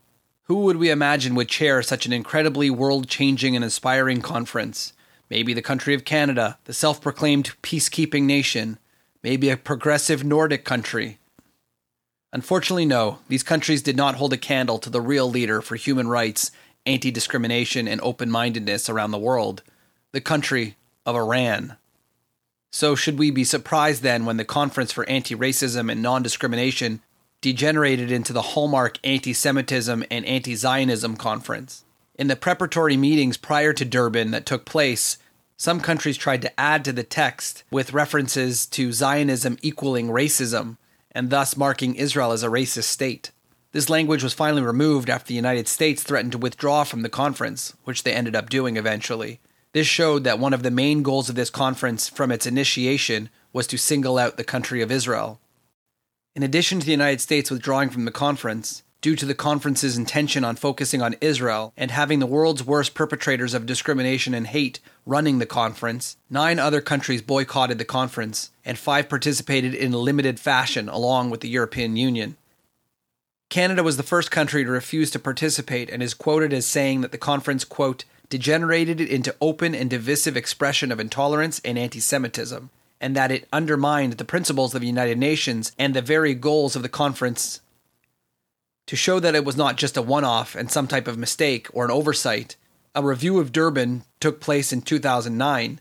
Who 0.47 0.55
would 0.63 0.75
we 0.75 0.89
imagine 0.89 1.35
would 1.35 1.47
chair 1.47 1.81
such 1.81 2.05
an 2.05 2.12
incredibly 2.12 2.69
world 2.69 3.07
changing 3.07 3.55
and 3.55 3.63
inspiring 3.63 4.19
conference? 4.19 4.91
Maybe 5.29 5.53
the 5.53 5.62
country 5.62 5.93
of 5.93 6.03
Canada, 6.03 6.57
the 6.65 6.74
self 6.74 7.00
proclaimed 7.00 7.55
peacekeeping 7.63 8.24
nation, 8.24 8.77
maybe 9.24 9.50
a 9.50 9.55
progressive 9.55 10.21
Nordic 10.21 10.65
country. 10.65 11.17
Unfortunately, 12.36 12.86
no, 12.86 13.20
these 13.30 13.44
countries 13.44 13.82
did 13.82 13.96
not 13.96 14.15
hold 14.15 14.34
a 14.34 14.38
candle 14.38 14.77
to 14.80 14.89
the 14.89 15.00
real 15.00 15.30
leader 15.30 15.62
for 15.62 15.77
human 15.77 16.10
rights 16.10 16.51
anti 16.86 17.10
discrimination, 17.10 17.88
and 17.88 18.01
open 18.01 18.30
mindedness 18.30 18.89
around 18.89 19.12
the 19.12 19.18
world, 19.18 19.63
the 20.12 20.20
country 20.20 20.75
of 21.06 21.15
Iran. 21.15 21.77
So, 22.74 22.94
should 22.94 23.18
we 23.18 23.32
be 23.32 23.46
surprised 23.46 24.04
then 24.04 24.25
when 24.25 24.36
the 24.36 24.44
Conference 24.44 24.92
for 24.92 25.08
Anti 25.08 25.34
Racism 25.34 25.89
and 25.89 26.01
Non 26.01 26.22
Discrimination 26.22 27.01
degenerated 27.39 28.12
into 28.12 28.34
the 28.34 28.42
hallmark 28.42 29.00
anti 29.01 29.32
Semitism 29.32 30.04
and 30.12 30.25
anti 30.25 30.56
Zionism 30.56 31.15
conference? 31.15 31.86
In 32.15 32.27
the 32.27 32.36
preparatory 32.36 32.98
meetings 32.98 33.38
prior 33.38 33.72
to 33.72 33.86
Durban 33.86 34.32
that 34.32 34.46
took 34.46 34.65
place, 34.65 35.18
some 35.56 35.80
countries 35.80 36.18
tried 36.18 36.42
to 36.42 36.60
add 36.60 36.84
to 36.84 36.92
the 36.92 37.04
text 37.04 37.63
with 37.72 37.94
references 37.94 38.65
to 38.65 38.92
Zionism 38.92 39.58
equaling 39.62 40.10
racism 40.10 40.75
and 41.15 41.31
thus 41.31 41.57
marking 41.57 41.95
Israel 41.95 42.31
as 42.34 42.43
a 42.43 42.50
racist 42.50 42.84
state. 42.84 43.31
This 43.72 43.89
language 43.89 44.22
was 44.22 44.34
finally 44.34 44.62
removed 44.62 45.10
after 45.10 45.29
the 45.29 45.34
United 45.34 45.67
States 45.67 46.03
threatened 46.03 46.34
to 46.34 46.38
withdraw 46.38 46.84
from 46.84 47.01
the 47.01 47.10
conference, 47.10 47.74
which 47.86 48.03
they 48.03 48.13
ended 48.13 48.36
up 48.36 48.50
doing 48.50 48.77
eventually. 48.77 49.39
This 49.74 49.88
showed 49.88 50.24
that 50.25 50.39
one 50.39 50.53
of 50.53 50.63
the 50.63 50.72
main 50.72 51.03
goals 51.03 51.27
of 51.27 51.36
this 51.36 51.50
conference 51.50 52.07
from 52.07 52.31
its 52.31 52.45
initiation 52.45 53.29
was 53.51 53.65
to 53.67 53.77
single 53.77 54.17
out 54.17 54.38
the 54.38 54.43
country 54.43 54.81
of 54.81 54.91
Israel. 54.91 55.39
In 56.36 56.43
addition 56.43 56.79
to 56.79 56.86
the 56.86 56.91
United 56.91 57.22
States 57.22 57.50
withdrawing 57.50 57.89
from 57.89 58.05
the 58.05 58.12
conference, 58.12 58.84
due 59.05 59.15
to 59.15 59.27
the 59.27 59.35
conference's 59.35 60.00
intention 60.00 60.43
on 60.43 60.55
focusing 60.55 61.00
on 61.00 61.15
Israel 61.21 61.71
and 61.77 61.91
having 61.91 62.17
the 62.17 62.25
world's 62.25 62.63
worst 62.63 62.95
perpetrators 62.95 63.53
of 63.53 63.67
discrimination 63.67 64.33
and 64.33 64.47
hate 64.47 64.79
running 65.05 65.38
the 65.38 65.45
conference, 65.45 66.17
nine 66.27 66.57
other 66.57 66.81
countries 66.81 67.21
boycotted 67.21 67.77
the 67.77 67.85
conference, 67.85 68.50
and 68.65 68.79
five 68.79 69.07
participated 69.07 69.75
in 69.75 69.93
a 69.93 69.97
limited 70.00 70.39
fashion 70.39 70.89
along 70.89 71.29
with 71.29 71.41
the 71.41 71.47
European 71.47 71.95
Union. 71.95 72.35
Canada 73.50 73.83
was 73.83 73.95
the 73.95 74.01
first 74.01 74.31
country 74.31 74.63
to 74.65 74.71
refuse 74.71 75.12
to 75.12 75.19
participate 75.19 75.91
and 75.91 76.01
is 76.01 76.15
quoted 76.15 76.51
as 76.51 76.65
saying 76.65 77.01
that 77.01 77.12
the 77.12 77.19
conference, 77.19 77.63
quote, 77.63 78.05
degenerated 78.29 79.00
into 79.00 79.35
open 79.39 79.75
and 79.75 79.88
divisive 79.88 80.35
expression 80.35 80.91
of 80.91 81.00
intolerance 81.00 81.62
and 81.63 81.77
anti 81.77 82.00
Semitism, 82.00 82.71
and 83.00 83.15
that 83.15 83.29
it 83.29 83.47
undermined 83.53 84.13
the 84.13 84.25
principles 84.25 84.74
of 84.74 84.81
the 84.81 84.88
United 84.88 85.19
Nations 85.19 85.74
and 85.77 85.93
the 85.93 86.01
very 86.01 86.33
goals 86.33 86.75
of 86.75 86.81
the 86.81 86.89
conference. 86.89 87.62
To 88.88 88.96
show 88.96 89.20
that 89.20 89.34
it 89.34 89.46
was 89.46 89.58
not 89.58 89.77
just 89.77 89.98
a 89.98 90.01
one 90.01 90.24
off 90.24 90.56
and 90.56 90.72
some 90.72 90.88
type 90.88 91.08
of 91.08 91.18
mistake 91.18 91.68
or 91.74 91.86
an 91.86 91.92
oversight, 91.92 92.56
a 92.94 93.04
review 93.04 93.39
of 93.39 93.51
Durban 93.51 94.04
took 94.20 94.39
place 94.39 94.72
in 94.72 94.82
2009. 94.82 95.80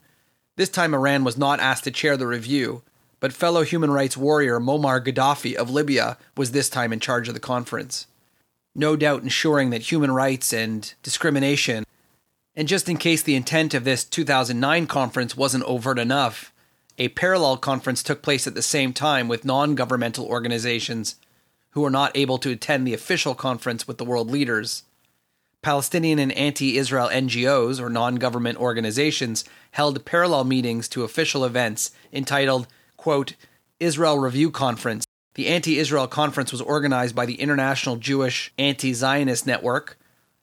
This 0.57 0.71
time, 0.71 0.95
Iran 0.95 1.23
was 1.23 1.37
not 1.37 1.61
asked 1.61 1.85
to 1.85 1.91
chair 1.91 2.17
the 2.17 2.27
review, 2.27 2.83
but 3.21 3.33
fellow 3.33 3.63
human 3.63 3.91
rights 3.91 4.17
warrior 4.17 4.59
Muammar 4.59 5.05
Gaddafi 5.05 5.55
of 5.55 5.71
Libya 5.71 6.17
was 6.37 6.53
this 6.53 6.71
time 6.71 6.93
in 6.93 7.01
charge 7.01 7.29
of 7.29 7.35
the 7.35 7.41
conference. 7.41 8.07
No 8.75 8.97
doubt 8.97 9.23
ensuring 9.23 9.71
that 9.71 9.93
human 9.93 10.11
rights 10.11 10.53
and 10.53 10.93
discrimination, 11.03 11.85
and 12.57 12.67
just 12.67 12.89
in 12.89 12.97
case 12.97 13.23
the 13.23 13.37
intent 13.37 13.75
of 13.75 13.85
this 13.85 14.05
2009 14.05 14.87
conference 14.87 15.37
wasn't 15.37 15.65
overt 15.65 15.99
enough, 15.99 16.53
a 16.97 17.09
parallel 17.09 17.57
conference 17.57 18.03
took 18.03 18.23
place 18.23 18.47
at 18.47 18.55
the 18.55 18.63
same 18.63 18.93
time 18.93 19.29
with 19.29 19.45
non 19.45 19.75
governmental 19.75 20.27
organizations 20.27 21.17
who 21.75 21.83
were 21.83 21.91
not 21.91 22.17
able 22.17 22.39
to 22.39 22.51
attend 22.51 22.87
the 22.87 22.95
official 22.95 23.35
conference 23.35 23.87
with 23.87 23.99
the 23.99 24.05
world 24.05 24.31
leaders. 24.31 24.85
Palestinian 25.61 26.19
and 26.19 26.33
anti 26.33 26.77
Israel 26.77 27.09
NGOs, 27.13 27.81
or 27.81 27.91
non 27.91 28.17
government 28.17 28.59
organizations, 28.59 29.45
held 29.73 30.05
parallel 30.05 30.45
meetings 30.45 30.89
to 30.89 31.05
official 31.05 31.45
events 31.45 31.91
entitled 32.13 32.67
quote, 32.97 33.35
Israel 33.81 34.19
Review 34.19 34.51
Conference. 34.51 35.05
The 35.35 35.49
anti 35.49 35.79
Israel 35.79 36.07
conference 36.07 36.53
was 36.53 36.61
organized 36.61 37.17
by 37.17 37.27
the 37.27 37.41
International 37.41 37.97
Jewish 37.97 38.53
Anti 38.57 38.93
Zionist 38.93 39.47
Network, 39.47 39.99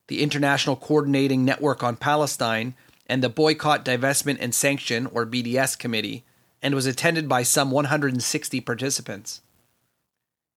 the 0.08 0.22
International 0.22 0.76
Coordinating 0.76 1.46
Network 1.46 1.82
on 1.82 1.96
Palestine, 1.96 2.76
and 3.08 3.24
the 3.24 3.30
Boycott, 3.30 3.86
Divestment, 3.86 4.38
and 4.42 4.54
Sanction, 4.54 5.08
or 5.08 5.26
BDS, 5.26 5.80
Committee, 5.80 6.26
and 6.62 6.76
was 6.76 6.86
attended 6.86 7.30
by 7.30 7.42
some 7.42 7.72
160 7.72 8.60
participants. 8.62 9.42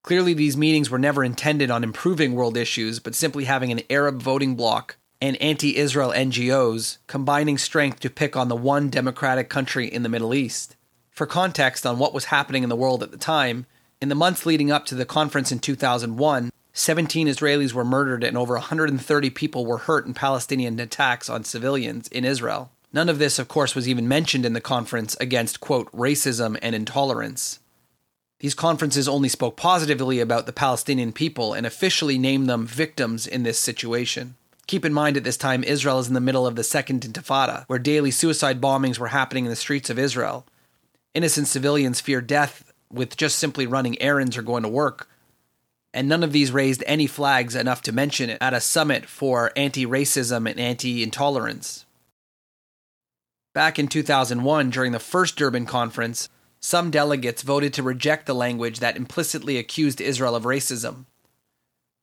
Clearly, 0.05 0.35
these 0.35 0.55
meetings 0.55 0.91
were 0.91 0.99
never 0.99 1.25
intended 1.25 1.71
on 1.71 1.83
improving 1.83 2.35
world 2.35 2.59
issues, 2.59 3.01
but 3.01 3.15
simply 3.15 3.45
having 3.45 3.73
an 3.73 3.81
Arab 3.89 4.21
voting 4.21 4.55
bloc 4.55 4.97
and 5.19 5.35
anti 5.41 5.79
Israel 5.79 6.13
NGOs 6.15 6.99
combining 7.07 7.57
strength 7.57 8.01
to 8.01 8.11
pick 8.11 8.37
on 8.37 8.49
the 8.49 8.55
one 8.55 8.91
democratic 8.91 9.49
country 9.49 9.87
in 9.87 10.03
the 10.03 10.11
Middle 10.11 10.35
East. 10.35 10.77
For 11.11 11.27
context 11.27 11.87
on 11.87 11.99
what 11.99 12.13
was 12.13 12.27
happening 12.27 12.63
in 12.63 12.69
the 12.69 12.77
world 12.77 13.03
at 13.03 13.13
the 13.13 13.17
time, 13.17 13.65
in 13.99 14.11
the 14.11 14.15
months 14.15 14.45
leading 14.45 14.71
up 14.71 14.85
to 14.87 14.95
the 14.95 15.07
conference 15.07 15.51
in 15.51 15.59
2001, 15.59 16.53
17 16.75 17.27
Israelis 17.27 17.73
were 17.73 17.83
murdered 17.83 18.23
and 18.23 18.37
over 18.37 18.53
130 18.53 19.31
people 19.31 19.65
were 19.65 19.79
hurt 19.79 20.05
in 20.05 20.13
Palestinian 20.13 20.79
attacks 20.79 21.31
on 21.31 21.45
civilians 21.45 22.09
in 22.09 22.27
Israel. 22.27 22.71
None 22.93 23.09
of 23.09 23.19
this, 23.19 23.39
of 23.39 23.49
course, 23.49 23.75
was 23.75 23.89
even 23.89 24.07
mentioned 24.07 24.45
in 24.45 24.53
the 24.53 24.61
conference 24.61 25.17
against, 25.19 25.61
quote, 25.61 25.91
racism 25.93 26.59
and 26.61 26.75
intolerance. 26.75 27.61
These 28.45 28.53
conferences 28.53 29.09
only 29.09 29.31
spoke 29.31 29.57
positively 29.57 30.21
about 30.21 30.45
the 30.45 30.53
Palestinian 30.53 31.13
people 31.13 31.55
and 31.55 31.65
officially 31.65 32.19
named 32.19 32.47
them 32.47 32.67
victims 32.67 33.27
in 33.27 33.43
this 33.43 33.59
situation. 33.59 34.35
Keep 34.67 34.85
in 34.85 34.93
mind 34.93 35.17
at 35.17 35.25
this 35.25 35.39
time, 35.39 35.65
Israel 35.65 35.99
is 35.99 36.09
in 36.09 36.13
the 36.13 36.21
middle 36.21 36.47
of 36.47 36.55
the 36.55 36.63
Second 36.63 37.05
Intifada, 37.05 37.65
where 37.69 37.79
daily 37.79 38.11
suicide 38.11 38.61
bombings 38.61 38.99
were 38.99 39.07
happening 39.09 39.47
in 39.47 39.51
the 39.51 39.57
streets 39.57 39.89
of 39.89 39.99
Israel, 39.99 40.45
Innocent 41.15 41.49
civilians 41.49 42.03
fear 42.03 42.21
death 42.21 42.71
with 42.93 43.17
just 43.17 43.39
simply 43.39 43.67
running 43.67 43.99
errands 44.03 44.37
or 44.37 44.43
going 44.43 44.63
to 44.65 44.69
work. 44.69 45.09
And 45.95 46.07
none 46.07 46.23
of 46.23 46.33
these 46.33 46.53
raised 46.53 46.85
any 46.87 47.07
flags 47.07 47.57
enough 47.57 47.81
to 47.81 47.93
mention 47.93 48.29
it 48.29 48.37
at 48.43 48.53
a 48.53 48.61
summit 48.61 49.07
for 49.07 49.53
anti 49.57 49.87
racism 49.87 50.47
and 50.51 50.61
anti 50.61 51.03
intolerance. 51.03 51.87
Back 53.55 53.79
in 53.79 53.89
2001, 53.89 54.69
during 54.69 54.93
the 54.93 54.99
first 54.99 55.37
Durban 55.37 55.65
conference, 55.65 56.29
some 56.65 56.91
delegates 56.91 57.43
voted 57.43 57.75
to 57.75 57.83
reject 57.83 58.25
the 58.25 58.35
language 58.35 58.79
that 58.79 58.97
implicitly 58.97 59.59
accused 59.59 60.01
Israel 60.01 60.35
of 60.35 60.45
racism. 60.45 61.05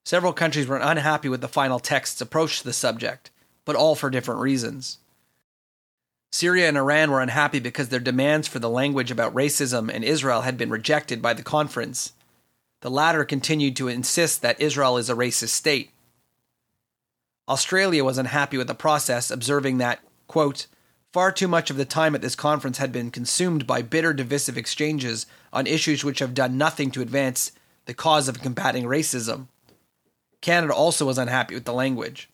Several 0.06 0.34
countries 0.34 0.68
were 0.68 0.77
unhappy 0.77 1.30
with 1.30 1.41
the 1.41 1.48
final 1.48 1.80
text's 1.80 2.22
approach 2.22 2.60
to 2.60 2.65
the 2.65 2.72
subject, 2.72 3.32
but 3.65 3.75
all 3.75 3.96
for 3.96 4.12
different 4.12 4.39
reasons. 4.39 5.00
Syria 6.32 6.68
and 6.68 6.77
Iran 6.77 7.10
were 7.10 7.22
unhappy 7.22 7.60
because 7.60 7.89
their 7.89 8.00
demands 8.00 8.48
for 8.48 8.60
the 8.60 8.70
language 8.70 9.10
about 9.10 9.34
racism 9.34 9.91
and 9.91 10.03
Israel 10.03 10.41
had 10.41 10.60
been 10.60 10.70
rejected 10.70 11.24
by 11.24 11.34
the 11.34 11.41
conference. 11.41 12.13
The 12.82 12.91
latter 12.91 13.25
continued 13.25 13.75
to 13.77 13.88
insist 13.88 14.44
that 14.44 14.62
Israel 14.62 14.98
is 14.98 15.10
a 15.10 15.15
racist 15.15 15.50
state. 15.50 15.89
Australia 17.50 18.03
was 18.03 18.20
unhappy 18.20 18.60
with 18.60 18.68
the 18.68 18.75
process, 18.75 19.32
observing 19.32 19.80
that, 19.80 20.01
quote, 20.27 20.68
far 21.12 21.32
too 21.32 21.48
much 21.48 21.70
of 21.70 21.77
the 21.77 21.86
time 21.86 22.15
at 22.15 22.22
this 22.22 22.36
conference 22.36 22.77
had 22.77 22.91
been 22.91 23.12
consumed 23.12 23.68
by 23.68 23.82
bitter, 23.82 24.13
divisive 24.13 24.58
exchanges 24.58 25.25
on 25.51 25.68
issues 25.68 26.03
which 26.03 26.20
have 26.20 26.34
done 26.34 26.58
nothing 26.58 26.91
to 26.91 27.01
advance 27.01 27.51
the 27.86 27.94
cause 27.94 28.27
of 28.27 28.41
combating 28.41 28.86
racism. 28.86 29.48
Canada 30.41 30.74
also 30.74 31.06
was 31.06 31.18
unhappy 31.18 31.53
with 31.53 31.65
the 31.65 31.74
language. 31.74 32.30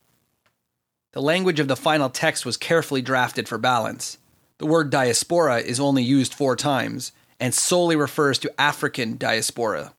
The 1.12 1.22
language 1.22 1.58
of 1.58 1.68
the 1.68 1.76
final 1.76 2.10
text 2.10 2.46
was 2.46 2.56
carefully 2.56 3.02
drafted 3.02 3.48
for 3.48 3.58
balance. 3.58 4.18
The 4.58 4.66
word 4.66 4.90
diaspora 4.90 5.58
is 5.58 5.80
only 5.80 6.02
used 6.02 6.34
four 6.34 6.54
times 6.56 7.12
and 7.40 7.54
solely 7.54 7.96
refers 7.96 8.38
to 8.40 8.60
African 8.60 9.16
diaspora. 9.16 9.94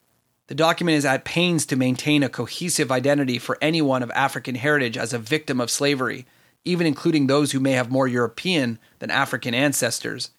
The 0.48 0.56
document 0.56 0.98
is 0.98 1.06
at 1.06 1.26
pains 1.26 1.66
to 1.68 1.76
maintain 1.76 2.24
a 2.24 2.30
cohesive 2.30 2.92
identity 2.92 3.38
for 3.38 3.58
anyone 3.62 4.02
of 4.02 4.12
African 4.12 4.56
heritage 4.56 4.98
as 4.98 5.14
a 5.14 5.20
victim 5.20 5.62
of 5.62 5.70
slavery, 5.70 6.26
even 6.66 6.86
including 6.86 7.28
those 7.28 7.52
who 7.52 7.60
may 7.60 7.72
have 7.72 7.92
more 7.92 8.08
European 8.08 8.80
than 9.00 9.12
African 9.12 9.54
ancestors. 9.54 10.32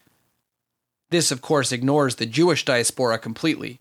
This, 1.11 1.31
of 1.31 1.43
course, 1.43 1.73
ignores 1.73 2.17
the 2.17 2.27
Jewish 2.27 2.65
diaspora 2.65 3.19
completely. 3.19 3.81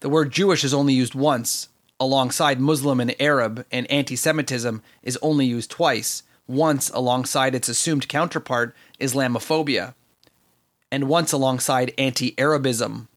The 0.00 0.08
word 0.08 0.32
Jewish 0.32 0.64
is 0.64 0.74
only 0.74 0.94
used 0.94 1.14
once, 1.14 1.68
alongside 1.98 2.60
Muslim 2.60 3.00
and 3.00 3.14
Arab, 3.20 3.66
and 3.70 3.90
anti 3.90 4.16
Semitism 4.16 4.82
is 5.02 5.18
only 5.22 5.46
used 5.46 5.70
twice, 5.70 6.22
once 6.46 6.90
alongside 6.90 7.54
its 7.54 7.68
assumed 7.68 8.08
counterpart, 8.08 8.74
Islamophobia, 9.00 9.94
and 10.90 11.08
once 11.08 11.32
alongside 11.32 11.92
anti 11.98 12.34
Arabism. 12.38 13.08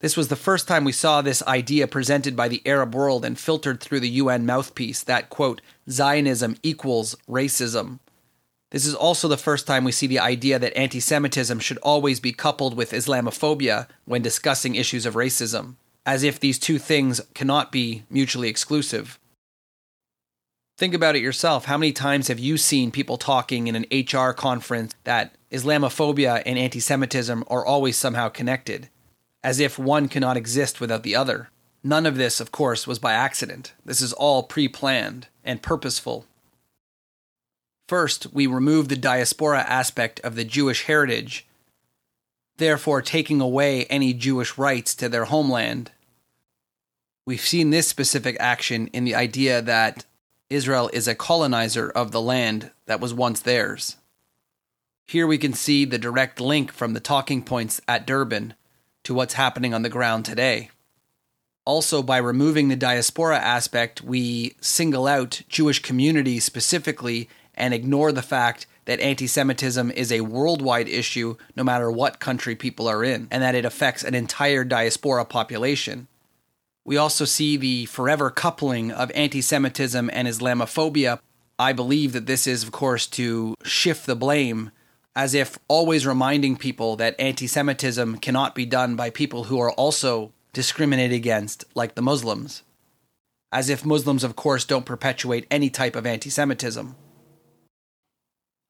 This 0.00 0.16
was 0.16 0.28
the 0.28 0.36
first 0.36 0.68
time 0.68 0.84
we 0.84 0.92
saw 0.92 1.22
this 1.22 1.42
idea 1.42 1.88
presented 1.88 2.36
by 2.36 2.48
the 2.48 2.62
Arab 2.64 2.94
world 2.94 3.24
and 3.24 3.38
filtered 3.38 3.80
through 3.80 4.00
the 4.00 4.08
UN 4.08 4.46
mouthpiece 4.46 5.02
that, 5.02 5.28
quote, 5.28 5.60
Zionism 5.90 6.56
equals 6.62 7.16
racism. 7.28 7.98
This 8.70 8.86
is 8.86 8.94
also 8.94 9.26
the 9.28 9.36
first 9.36 9.66
time 9.66 9.82
we 9.82 9.92
see 9.92 10.06
the 10.06 10.20
idea 10.20 10.58
that 10.58 10.76
anti 10.76 11.00
Semitism 11.00 11.58
should 11.58 11.78
always 11.78 12.20
be 12.20 12.32
coupled 12.32 12.76
with 12.76 12.92
Islamophobia 12.92 13.88
when 14.04 14.22
discussing 14.22 14.74
issues 14.74 15.04
of 15.06 15.14
racism 15.14 15.76
as 16.08 16.22
if 16.22 16.40
these 16.40 16.58
two 16.58 16.78
things 16.78 17.20
cannot 17.34 17.70
be 17.70 18.02
mutually 18.08 18.48
exclusive. 18.48 19.18
Think 20.78 20.94
about 20.94 21.16
it 21.16 21.22
yourself. 21.22 21.66
How 21.66 21.76
many 21.76 21.92
times 21.92 22.28
have 22.28 22.38
you 22.38 22.56
seen 22.56 22.90
people 22.90 23.18
talking 23.18 23.66
in 23.66 23.76
an 23.76 23.84
HR 23.92 24.32
conference 24.32 24.94
that 25.04 25.34
Islamophobia 25.52 26.42
and 26.46 26.58
anti 26.58 26.80
Semitism 26.80 27.44
are 27.48 27.66
always 27.66 27.98
somehow 27.98 28.30
connected, 28.30 28.88
as 29.42 29.60
if 29.60 29.78
one 29.78 30.08
cannot 30.08 30.36
exist 30.36 30.80
without 30.80 31.02
the 31.02 31.16
other? 31.16 31.50
None 31.82 32.06
of 32.06 32.16
this, 32.16 32.40
of 32.40 32.52
course, 32.52 32.86
was 32.86 32.98
by 32.98 33.12
accident. 33.12 33.72
This 33.84 34.00
is 34.00 34.12
all 34.12 34.42
pre 34.42 34.68
planned 34.68 35.28
and 35.44 35.62
purposeful. 35.62 36.26
First, 37.88 38.32
we 38.32 38.46
remove 38.46 38.88
the 38.88 38.96
diaspora 38.96 39.60
aspect 39.60 40.20
of 40.20 40.34
the 40.34 40.44
Jewish 40.44 40.84
heritage, 40.84 41.46
therefore 42.58 43.00
taking 43.00 43.40
away 43.40 43.86
any 43.86 44.12
Jewish 44.12 44.58
rights 44.58 44.94
to 44.96 45.08
their 45.08 45.26
homeland 45.26 45.92
We've 47.28 47.38
seen 47.42 47.68
this 47.68 47.86
specific 47.86 48.38
action 48.40 48.86
in 48.94 49.04
the 49.04 49.14
idea 49.14 49.60
that 49.60 50.06
Israel 50.48 50.88
is 50.94 51.06
a 51.06 51.14
colonizer 51.14 51.90
of 51.90 52.10
the 52.10 52.22
land 52.22 52.70
that 52.86 53.00
was 53.00 53.12
once 53.12 53.40
theirs. 53.40 53.96
Here 55.06 55.26
we 55.26 55.36
can 55.36 55.52
see 55.52 55.84
the 55.84 55.98
direct 55.98 56.40
link 56.40 56.72
from 56.72 56.94
the 56.94 57.00
talking 57.00 57.42
points 57.42 57.82
at 57.86 58.06
Durban 58.06 58.54
to 59.08 59.14
what's 59.14 59.34
happening 59.34 59.72
on 59.72 59.80
the 59.80 59.88
ground 59.88 60.22
today. 60.26 60.68
Also, 61.64 62.02
by 62.02 62.18
removing 62.18 62.68
the 62.68 62.76
diaspora 62.76 63.38
aspect, 63.38 64.02
we 64.02 64.54
single 64.60 65.06
out 65.06 65.40
Jewish 65.48 65.80
communities 65.80 66.44
specifically 66.44 67.26
and 67.54 67.72
ignore 67.72 68.12
the 68.12 68.20
fact 68.20 68.66
that 68.84 69.00
anti 69.00 69.26
Semitism 69.26 69.90
is 69.92 70.12
a 70.12 70.20
worldwide 70.20 70.90
issue 70.90 71.36
no 71.56 71.64
matter 71.64 71.90
what 71.90 72.20
country 72.20 72.54
people 72.54 72.86
are 72.86 73.02
in, 73.02 73.28
and 73.30 73.42
that 73.42 73.54
it 73.54 73.64
affects 73.64 74.04
an 74.04 74.14
entire 74.14 74.62
diaspora 74.62 75.24
population. 75.24 76.06
We 76.84 76.98
also 76.98 77.24
see 77.24 77.56
the 77.56 77.86
forever 77.86 78.30
coupling 78.30 78.92
of 78.92 79.10
anti 79.14 79.40
Semitism 79.40 80.10
and 80.12 80.28
Islamophobia. 80.28 81.18
I 81.58 81.72
believe 81.72 82.12
that 82.12 82.26
this 82.26 82.46
is, 82.46 82.62
of 82.62 82.72
course, 82.72 83.06
to 83.06 83.54
shift 83.64 84.04
the 84.04 84.14
blame, 84.14 84.70
as 85.18 85.34
if 85.34 85.58
always 85.66 86.06
reminding 86.06 86.56
people 86.56 86.94
that 86.94 87.16
anti 87.18 87.48
Semitism 87.48 88.18
cannot 88.18 88.54
be 88.54 88.64
done 88.64 88.94
by 88.94 89.10
people 89.10 89.44
who 89.44 89.58
are 89.58 89.72
also 89.72 90.32
discriminated 90.52 91.16
against, 91.16 91.64
like 91.74 91.96
the 91.96 92.02
Muslims. 92.02 92.62
As 93.50 93.68
if 93.68 93.84
Muslims, 93.84 94.22
of 94.22 94.36
course, 94.36 94.64
don't 94.64 94.86
perpetuate 94.86 95.44
any 95.50 95.70
type 95.70 95.96
of 95.96 96.06
anti 96.06 96.30
Semitism. 96.30 96.94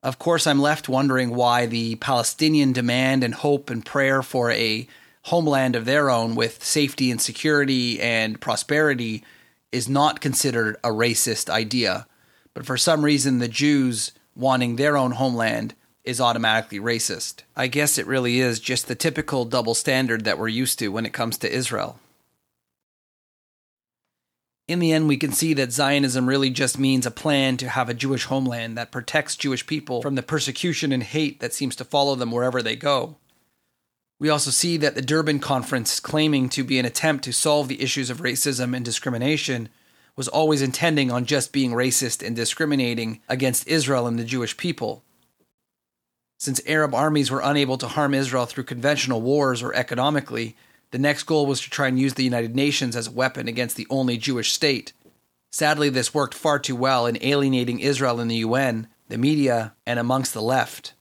Of 0.02 0.18
course, 0.18 0.46
I'm 0.46 0.58
left 0.58 0.88
wondering 0.88 1.34
why 1.34 1.66
the 1.66 1.96
Palestinian 1.96 2.72
demand 2.72 3.22
and 3.22 3.34
hope 3.34 3.68
and 3.68 3.84
prayer 3.84 4.22
for 4.22 4.50
a 4.50 4.88
homeland 5.24 5.76
of 5.76 5.84
their 5.84 6.08
own 6.08 6.34
with 6.34 6.64
safety 6.64 7.10
and 7.10 7.20
security 7.20 8.00
and 8.00 8.40
prosperity 8.40 9.22
is 9.70 9.86
not 9.86 10.22
considered 10.22 10.76
a 10.82 10.88
racist 10.88 11.50
idea. 11.50 12.06
But 12.54 12.64
for 12.64 12.78
some 12.78 13.04
reason, 13.04 13.38
the 13.38 13.48
Jews 13.48 14.12
wanting 14.34 14.76
their 14.76 14.96
own 14.96 15.10
homeland 15.10 15.74
is 16.08 16.22
automatically 16.22 16.80
racist. 16.80 17.42
I 17.54 17.66
guess 17.66 17.98
it 17.98 18.06
really 18.06 18.40
is 18.40 18.60
just 18.60 18.88
the 18.88 18.94
typical 18.94 19.44
double 19.44 19.74
standard 19.74 20.24
that 20.24 20.38
we're 20.38 20.48
used 20.48 20.78
to 20.78 20.88
when 20.88 21.04
it 21.04 21.12
comes 21.12 21.36
to 21.38 21.52
Israel. 21.52 22.00
In 24.66 24.78
the 24.78 24.90
end, 24.90 25.06
we 25.06 25.18
can 25.18 25.32
see 25.32 25.52
that 25.54 25.72
Zionism 25.72 26.26
really 26.26 26.48
just 26.48 26.78
means 26.78 27.04
a 27.04 27.10
plan 27.10 27.58
to 27.58 27.68
have 27.68 27.90
a 27.90 27.94
Jewish 27.94 28.24
homeland 28.24 28.76
that 28.78 28.90
protects 28.90 29.36
Jewish 29.36 29.66
people 29.66 30.00
from 30.00 30.14
the 30.14 30.22
persecution 30.22 30.92
and 30.92 31.02
hate 31.02 31.40
that 31.40 31.52
seems 31.52 31.76
to 31.76 31.84
follow 31.84 32.14
them 32.14 32.32
wherever 32.32 32.62
they 32.62 32.74
go. 32.74 33.16
We 34.18 34.30
also 34.30 34.50
see 34.50 34.78
that 34.78 34.94
the 34.94 35.02
Durban 35.02 35.40
Conference, 35.40 36.00
claiming 36.00 36.48
to 36.50 36.64
be 36.64 36.78
an 36.78 36.86
attempt 36.86 37.24
to 37.24 37.32
solve 37.32 37.68
the 37.68 37.82
issues 37.82 38.08
of 38.08 38.22
racism 38.22 38.74
and 38.74 38.84
discrimination, 38.84 39.68
was 40.16 40.26
always 40.26 40.62
intending 40.62 41.10
on 41.10 41.26
just 41.26 41.52
being 41.52 41.72
racist 41.72 42.26
and 42.26 42.34
discriminating 42.34 43.20
against 43.28 43.68
Israel 43.68 44.06
and 44.06 44.18
the 44.18 44.24
Jewish 44.24 44.56
people. 44.56 45.02
Since 46.38 46.60
Arab 46.66 46.94
armies 46.94 47.32
were 47.32 47.40
unable 47.42 47.76
to 47.78 47.88
harm 47.88 48.14
Israel 48.14 48.46
through 48.46 48.64
conventional 48.64 49.20
wars 49.20 49.60
or 49.60 49.74
economically, 49.74 50.56
the 50.92 50.98
next 50.98 51.24
goal 51.24 51.46
was 51.46 51.60
to 51.60 51.70
try 51.70 51.88
and 51.88 51.98
use 51.98 52.14
the 52.14 52.22
United 52.22 52.54
Nations 52.54 52.94
as 52.94 53.08
a 53.08 53.12
weapon 53.12 53.48
against 53.48 53.74
the 53.74 53.88
only 53.90 54.16
Jewish 54.16 54.52
state. 54.52 54.92
Sadly, 55.50 55.88
this 55.88 56.14
worked 56.14 56.34
far 56.34 56.60
too 56.60 56.76
well 56.76 57.06
in 57.06 57.18
alienating 57.22 57.80
Israel 57.80 58.20
in 58.20 58.28
the 58.28 58.36
UN, 58.36 58.86
the 59.08 59.18
media, 59.18 59.74
and 59.84 59.98
amongst 59.98 60.32
the 60.32 60.40
left. 60.40 60.94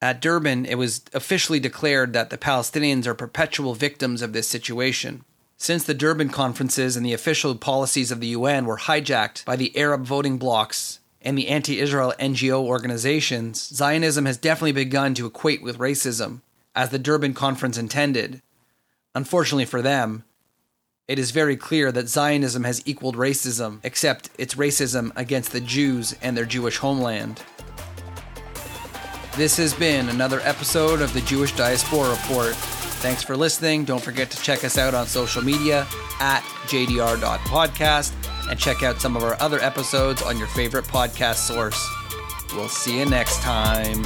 At 0.00 0.20
Durban, 0.20 0.66
it 0.66 0.76
was 0.76 1.02
officially 1.12 1.58
declared 1.58 2.12
that 2.12 2.30
the 2.30 2.38
Palestinians 2.38 3.06
are 3.06 3.14
perpetual 3.14 3.74
victims 3.74 4.22
of 4.22 4.32
this 4.32 4.46
situation. 4.46 5.24
Since 5.56 5.84
the 5.84 5.94
Durban 5.94 6.28
conferences 6.28 6.96
and 6.96 7.04
the 7.04 7.12
official 7.12 7.54
policies 7.56 8.12
of 8.12 8.20
the 8.20 8.28
UN 8.28 8.66
were 8.66 8.78
hijacked 8.78 9.44
by 9.44 9.56
the 9.56 9.76
Arab 9.76 10.04
voting 10.04 10.38
blocs 10.38 11.00
and 11.24 11.36
the 11.36 11.48
anti 11.48 11.80
Israel 11.80 12.12
NGO 12.20 12.62
organizations, 12.62 13.66
Zionism 13.74 14.26
has 14.26 14.36
definitely 14.36 14.72
begun 14.72 15.14
to 15.14 15.26
equate 15.26 15.62
with 15.62 15.78
racism, 15.78 16.42
as 16.76 16.90
the 16.90 16.98
Durban 16.98 17.34
conference 17.34 17.78
intended. 17.78 18.42
Unfortunately 19.14 19.64
for 19.64 19.80
them, 19.80 20.24
it 21.08 21.18
is 21.18 21.30
very 21.30 21.56
clear 21.56 21.90
that 21.92 22.08
Zionism 22.08 22.64
has 22.64 22.82
equaled 22.84 23.16
racism, 23.16 23.80
except 23.82 24.30
it's 24.38 24.54
racism 24.54 25.12
against 25.16 25.52
the 25.52 25.60
Jews 25.60 26.14
and 26.22 26.36
their 26.36 26.44
Jewish 26.44 26.78
homeland. 26.78 27.42
This 29.36 29.56
has 29.56 29.74
been 29.74 30.08
another 30.08 30.40
episode 30.40 31.00
of 31.00 31.12
the 31.12 31.20
Jewish 31.22 31.52
Diaspora 31.56 32.10
Report. 32.10 32.54
Thanks 32.54 33.22
for 33.22 33.36
listening. 33.36 33.84
Don't 33.84 34.02
forget 34.02 34.30
to 34.30 34.42
check 34.42 34.64
us 34.64 34.78
out 34.78 34.94
on 34.94 35.06
social 35.06 35.42
media 35.42 35.86
at 36.20 36.40
jdr.podcast 36.68 38.12
and 38.48 38.58
check 38.58 38.82
out 38.82 39.00
some 39.00 39.16
of 39.16 39.22
our 39.22 39.40
other 39.40 39.60
episodes 39.60 40.22
on 40.22 40.38
your 40.38 40.48
favorite 40.48 40.84
podcast 40.84 41.36
source. 41.36 41.88
We'll 42.54 42.68
see 42.68 42.98
you 42.98 43.06
next 43.06 43.40
time. 43.40 44.02